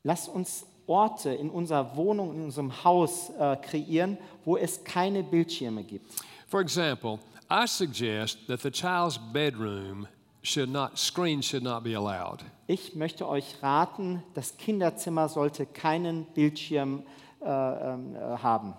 [0.04, 5.84] Lass uns Orte in unserer Wohnung, in unserem Haus äh, kreieren, wo es keine Bildschirme
[5.84, 6.06] gibt.
[6.48, 10.08] For example, I suggest that the child's bedroom
[10.44, 12.44] should not screens should not be allowed.
[12.68, 17.04] Ich möchte euch raten, das Kinderzimmer sollte keinen Bildschirm
[17.42, 18.74] äh, ähm, äh, haben.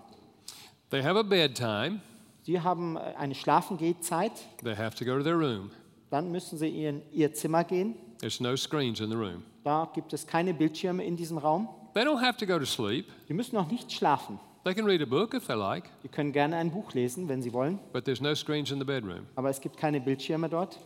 [0.91, 1.99] They have a bedtime.
[2.43, 4.31] Sie haben äh, eine Schlafengehzeit,
[4.63, 5.71] They have to go to their room.
[6.11, 7.95] dann müssen sie in ihr Zimmer gehen.
[8.19, 9.43] There's no screens in the room.
[9.63, 11.67] Da gibt es keine Bildschirme in diesem Raum.
[11.95, 13.07] They don't have to go to sleep.
[13.27, 14.39] Sie müssen auch nicht schlafen.
[14.63, 17.41] They can read a book if they like, Sie können gerne ein Buch lesen, wenn
[17.41, 19.27] Sie wollen, but there's no screens in the bedroom.
[19.35, 20.79] aber es gibt keine Bildschirme dort.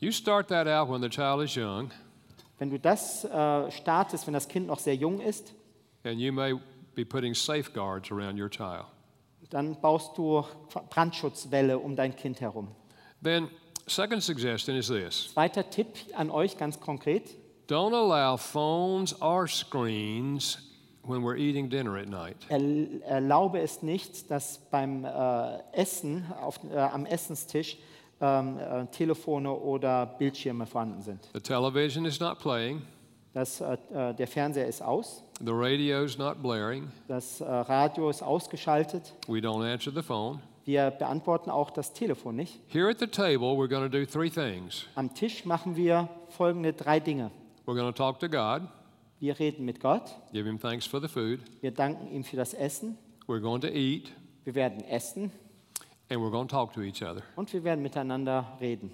[0.00, 1.90] You start that out when the child is young,
[2.58, 5.52] Wenn du das äh, startest, wenn das Kind noch sehr jung ist,
[6.04, 6.54] and you may
[6.94, 8.86] be putting safeguards around your child.
[9.50, 10.44] dann baust du
[10.90, 12.68] Brandschutzwälle um dein Kind herum.
[13.22, 13.48] Then,
[13.86, 17.36] second suggestion is this Zweiter Tipp an euch ganz konkret.
[17.66, 20.58] don't allow phones or screens
[21.02, 22.36] when we're eating dinner at night.
[22.48, 22.60] Er,
[23.04, 27.78] erlaube es nicht, dass beim äh, Essen, auf, äh, am Essenstisch,
[28.20, 31.28] ähm, äh, Telefone oder Bildschirme vorhanden sind.
[31.34, 32.82] The television is not playing,
[33.34, 38.22] Das, äh, äh, der Fernseher ist aus, the radio's not blaring, das äh, Radio ist
[38.22, 42.60] ausgeschaltet, we don't answer the phone, Wir beantworten auch das Telefon nicht.
[42.68, 44.86] Here at the table, we're going to do three things.
[44.96, 47.30] Am Tisch machen wir folgende drei Dinge.
[47.66, 48.62] We're going to talk to God,
[49.20, 51.40] Wir reden mit Gott, give Him thanks for the food.
[51.60, 54.10] wir danken ihm für das Essen, We're going to eat,
[54.44, 55.30] wir werden essen
[56.10, 57.22] and we're going to talk to each other.
[57.36, 58.90] und wir werden miteinander reden.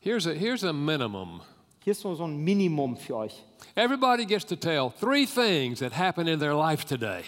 [0.00, 1.40] Here's a, here's a minimum.
[1.84, 3.42] Hier ist so, ein Minimum für euch.
[3.74, 7.22] Everybody gets to tell three things that happened in their life today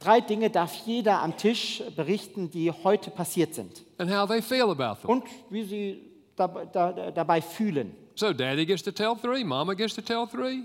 [0.00, 4.70] Drei Dinge darf jeder am Tisch berichten, die heute passiert sind and how they feel
[4.70, 5.10] about them.
[5.10, 6.02] und wie sie
[6.36, 7.92] dab- da, dabei fühlen.
[8.14, 10.62] So, daddy gets to tell three, mama gets to tell three,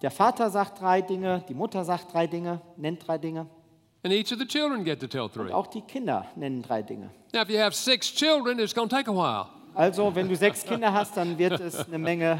[0.00, 3.46] Der Vater sagt drei Dinge, die Mutter sagt drei Dinge, nennt drei Dinge.
[4.04, 5.52] And each of the children get to tell Und three.
[5.52, 7.10] auch die Kinder nennen drei Dinge.
[7.32, 9.46] Now, if you have six children, it's going to take a while.
[9.74, 12.38] Also, wenn du sechs Kinder hast, dann wird es eine Menge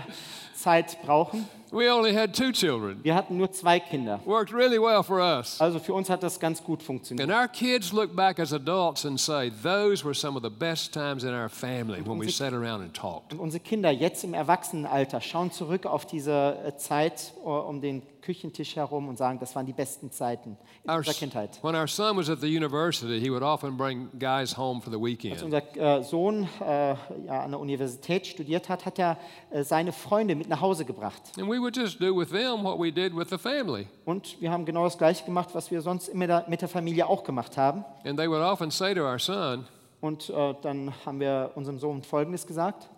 [0.55, 1.47] Zeit brauchen.
[1.75, 3.01] We only had two children.
[3.03, 4.21] Wir hatten nur zwei Kinder.
[4.27, 5.59] Worked really well for us.
[5.59, 7.27] Also für uns hat das ganz gut funktioniert.
[7.31, 10.93] And our kids look back as adults and say, those were some of the best
[10.93, 13.33] times in our family when we sat around and talked.
[13.33, 18.03] Und unsere Kinder jetzt im Erwachsenenalter schauen zurück auf diese äh, Zeit äh, um den
[18.21, 21.59] Küchentisch herum und sagen, das waren die besten Zeiten in Our, unserer Kindheit.
[21.63, 24.97] when our son was at the university, he would often bring guys home for the
[24.97, 25.43] Als weekend.
[25.43, 26.91] unser äh, Sohn äh,
[27.27, 29.17] ja, an der Universität studiert hat, hat er
[29.51, 31.23] äh, seine Freunde mit nach Hause gebracht.
[31.39, 33.87] And we would just do with them what we did with the family.
[34.05, 37.23] Und wir haben genau das Gleiche gemacht, was wir sonst immer mit der Familie auch
[37.23, 37.85] gemacht haben.
[38.05, 39.67] And they would often say to our son,
[40.01, 42.89] Und äh, dann haben wir unserem Sohn Folgendes gesagt.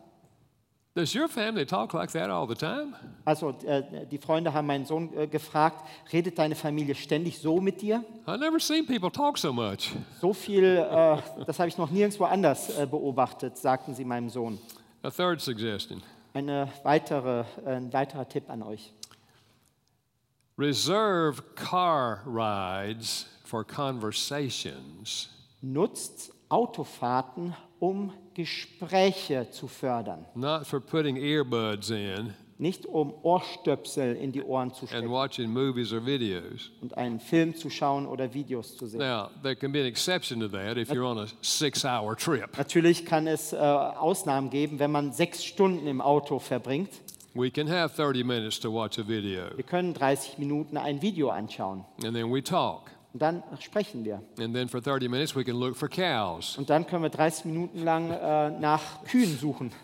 [0.95, 2.95] Does your family talk like that all the time?
[3.25, 7.83] Also äh, die Freunde haben meinen Sohn äh, gefragt, redet deine Familie ständig so mit
[7.83, 8.05] dir?
[8.27, 9.91] I've never seen people talk so much.
[10.21, 14.59] So viel, äh, das habe ich noch nirgendwo anders äh, beobachtet, sagten sie meinem Sohn.
[15.03, 16.01] A third suggestion
[16.35, 18.93] Eine weitere, äh, ein weiterer Tipp an euch.
[20.59, 25.31] reserve car rides for conversations.
[25.63, 30.27] Nutzt Autofahrten, um Gespräche zu fördern.
[30.35, 35.51] not for putting earbuds in Nicht um Ohrstöpsel in die Ohren zu and stecken watching
[35.51, 36.71] movies or videos.
[36.81, 39.01] und einen Film zu schauen oder Videos zu sehen.
[39.01, 42.57] Now, there can be an exception to that if you're on a six hour trip.
[42.57, 46.91] Natürlich kann es äh, Ausnahmen geben, wenn man sechs Stunden im Auto verbringt.
[47.35, 51.31] We can have 30 minutes to watch a video, Wir können 30 Minuten ein Video
[51.31, 52.93] anschauen and then we talk.
[53.13, 54.23] und dann sprechen wir.
[54.39, 56.57] And then for 30 minutes, we can look for cows.
[56.57, 59.73] Und dann können wir 30 Minuten lang äh, nach Kühen suchen.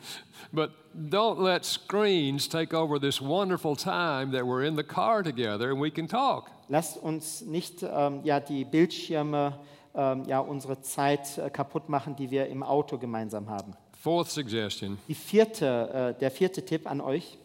[0.53, 5.71] But don't let screens take over this wonderful time that we're in the car together
[5.71, 6.51] and we can talk.
[6.69, 9.59] Lasst uns nicht ähm, ja, die Bildschirme,
[9.95, 13.75] ähm, ja, unsere Zeit äh, kaputt machen, die wir im Auto gemeinsam haben.
[14.03, 17.39] Fourth suggestion Die vierte, äh, der vierte Tipp an euch,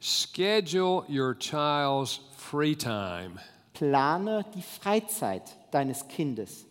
[0.00, 3.40] schedule your child's free time.
[3.72, 6.66] plane die Freizeit deines Kindes.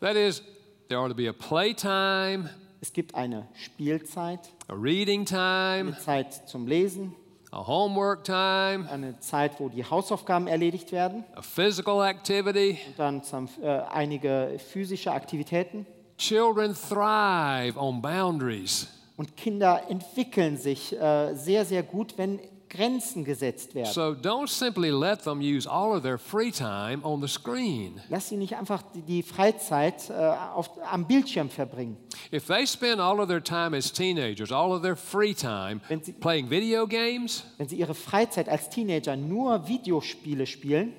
[0.00, 0.42] That is,
[0.88, 2.48] there ought to be a playtime,
[2.82, 4.40] Es gibt eine Spielzeit,
[4.70, 7.12] a reading time, eine Zeit zum Lesen,
[7.50, 12.78] a homework time, eine Zeit, wo die Hausaufgaben erledigt werden, a physical activity.
[12.86, 15.86] und dann zum, äh, einige physische Aktivitäten.
[16.18, 18.86] Children thrive on boundaries.
[19.16, 22.38] Und Kinder entwickeln sich äh, sehr, sehr gut, wenn
[22.70, 23.92] Grenzen gesetzt werden.
[23.92, 28.00] So don't simply let them use all of their free time on the screen.
[28.08, 30.12] Lass sie nicht einfach die, Freizeit äh,
[30.54, 31.96] auf, am Bildschirm verbringen.
[32.32, 36.02] If they spend all of their time as teenagers, all of their free time Wenn
[36.02, 40.92] sie- playing video games, Wenn sie ihre Freizeit als Teenager nur Videospiele spielen,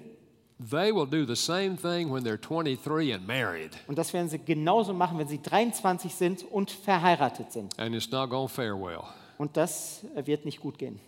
[0.69, 3.72] they will do the same thing when they're 23 and married.
[3.88, 7.80] und das werden sie genauso machen, wenn sie 23 sind und verheiratet sind.
[7.80, 9.03] And it's not going to fare well.
[9.38, 10.99] Und das äh, wird nicht gut gehen.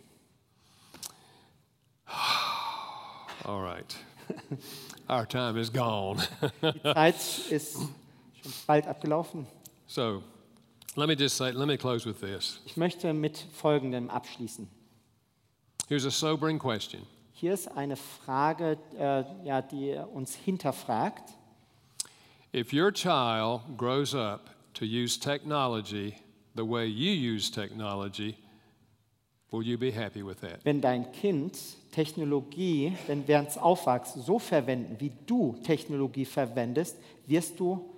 [3.45, 3.95] All right.
[5.09, 6.21] Our time is gone.
[6.61, 7.15] Die Zeit
[7.49, 9.45] ist schon bald abgelaufen.
[9.87, 10.23] so
[10.95, 12.59] let me just say, let me close with this.
[12.65, 14.67] Ich möchte mit Folgendem abschließen.
[15.87, 21.33] Here's a sobering question Hier ist eine Frage, äh, ja, die uns hinterfragt.
[22.53, 26.15] If your child grows up to use technology
[26.55, 28.37] the way you use technology,
[29.53, 30.59] will you be happy with that?
[30.65, 31.57] Wenn dein Kind
[31.91, 36.97] Technologie, wenn während es aufwächst, so verwenden, wie du Technologie verwendest,
[37.27, 37.89] wirst du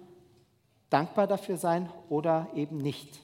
[0.89, 3.21] dankbar dafür sein oder eben nicht.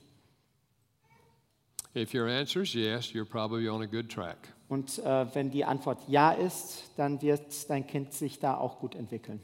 [1.93, 4.37] If your answer is yes, you're probably on a good track.
[4.69, 8.95] Und äh, wenn die Antwort ja ist, dann wird dein Kind sich da auch gut
[8.95, 9.41] entwickeln.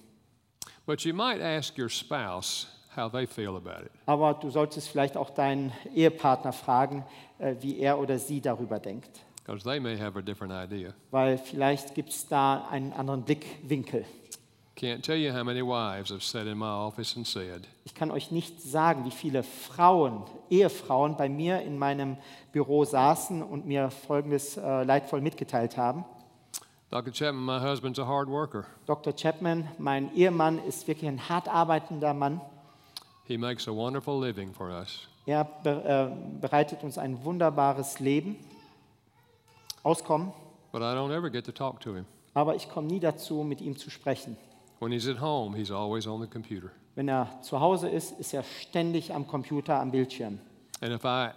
[0.85, 2.67] But you might ask your spouse
[2.97, 3.91] how they feel about it.
[4.05, 7.05] Aber du solltest vielleicht auch deinen Ehepartner fragen,
[7.39, 9.21] äh, wie er oder sie darüber denkt.
[9.45, 10.93] Because they may have a different idea.
[11.11, 14.05] Weil vielleicht gibt es da einen anderen Blickwinkel.
[14.77, 18.11] Can't tell you how many wives have sat in my office and said, Ich kann
[18.11, 22.17] euch nicht sagen, wie viele Frauen, Ehefrauen bei mir in meinem
[22.51, 26.05] Büro saßen und mir Folgendes äh, leidvoll mitgeteilt haben.
[26.91, 27.11] Dr.
[27.11, 28.65] Chapman, my husband's a hard worker.
[28.85, 29.13] Dr.
[29.13, 32.39] Chapman, mein Ehemann, ist wirklich ein hart arbeitender Mann.
[33.27, 35.07] He makes a wonderful living for us.
[35.25, 36.07] Er äh,
[36.39, 38.37] bereitet uns ein wunderbares Leben,
[39.83, 40.31] Auskommen,
[40.71, 42.05] But I don't ever get to talk to him.
[42.33, 44.37] aber ich komme nie dazu, mit ihm zu sprechen.
[44.79, 46.71] When he's at home, he's always on the computer.
[46.95, 50.39] Wenn er zu Hause ist, ist er ständig am Computer, am Bildschirm.
[50.81, 51.31] And if I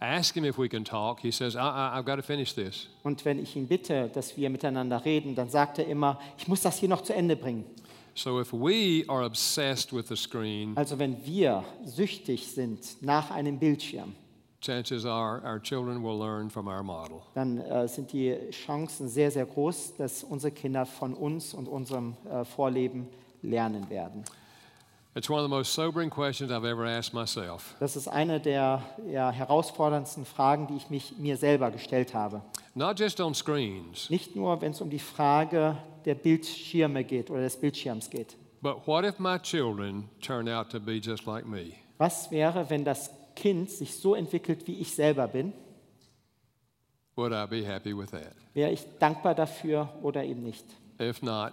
[0.00, 2.88] ask him if we can talk, he says, I, I, I've got to finish this.
[3.04, 6.62] Und wenn ich ihn bitte, dass wir miteinander reden, dann sagt er immer, ich muss
[6.62, 7.64] das hier noch zu Ende bringen.
[8.18, 13.60] So if we are obsessed with the screen, Also wenn wir süchtig sind nach einem
[13.60, 14.16] Bildschirm,
[14.60, 17.22] chances are our children will learn from our model.
[17.34, 22.16] dann äh, sind die Chancen sehr, sehr groß, dass unsere Kinder von uns und unserem
[22.28, 23.06] äh, Vorleben
[23.42, 24.24] lernen werden.
[25.14, 27.76] It's one of the most sobering questions I've ever asked myself.
[27.78, 32.42] Das ist eine der ja, herausforderndsten Fragen, die ich mich mir selber gestellt habe.
[32.74, 35.76] Not just on screens, Nicht nur, wenn es um die Frage
[36.08, 38.36] der Bildschirme geht oder des Bildschirms geht.
[38.60, 41.74] but what if my children turn out to be just like me?
[41.98, 45.52] Was wäre, wenn das Kind sich so entwickelt, wie ich selber bin?
[47.16, 48.32] Would I be happy with that?
[48.54, 50.64] Wäre ich dankbar dafür oder eben nicht?
[51.00, 51.52] If not,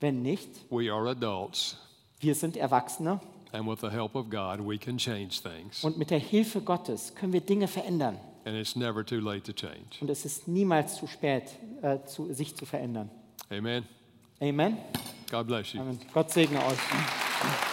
[0.00, 1.76] Wenn nicht, we are adults,
[2.20, 3.20] wir sind Erwachsene
[3.52, 5.84] and with the help of God, we can change things.
[5.84, 8.18] und mit der Hilfe Gottes können wir Dinge verändern.
[8.44, 10.00] And it's never too late to change.
[10.00, 11.44] Und es ist niemals zu spät,
[11.82, 13.10] äh, zu, sich zu verändern.
[13.52, 13.84] Amen.
[14.42, 14.78] Amen.
[15.30, 15.80] God bless you.
[15.80, 15.98] Amen.
[16.12, 17.71] Gott segne euch.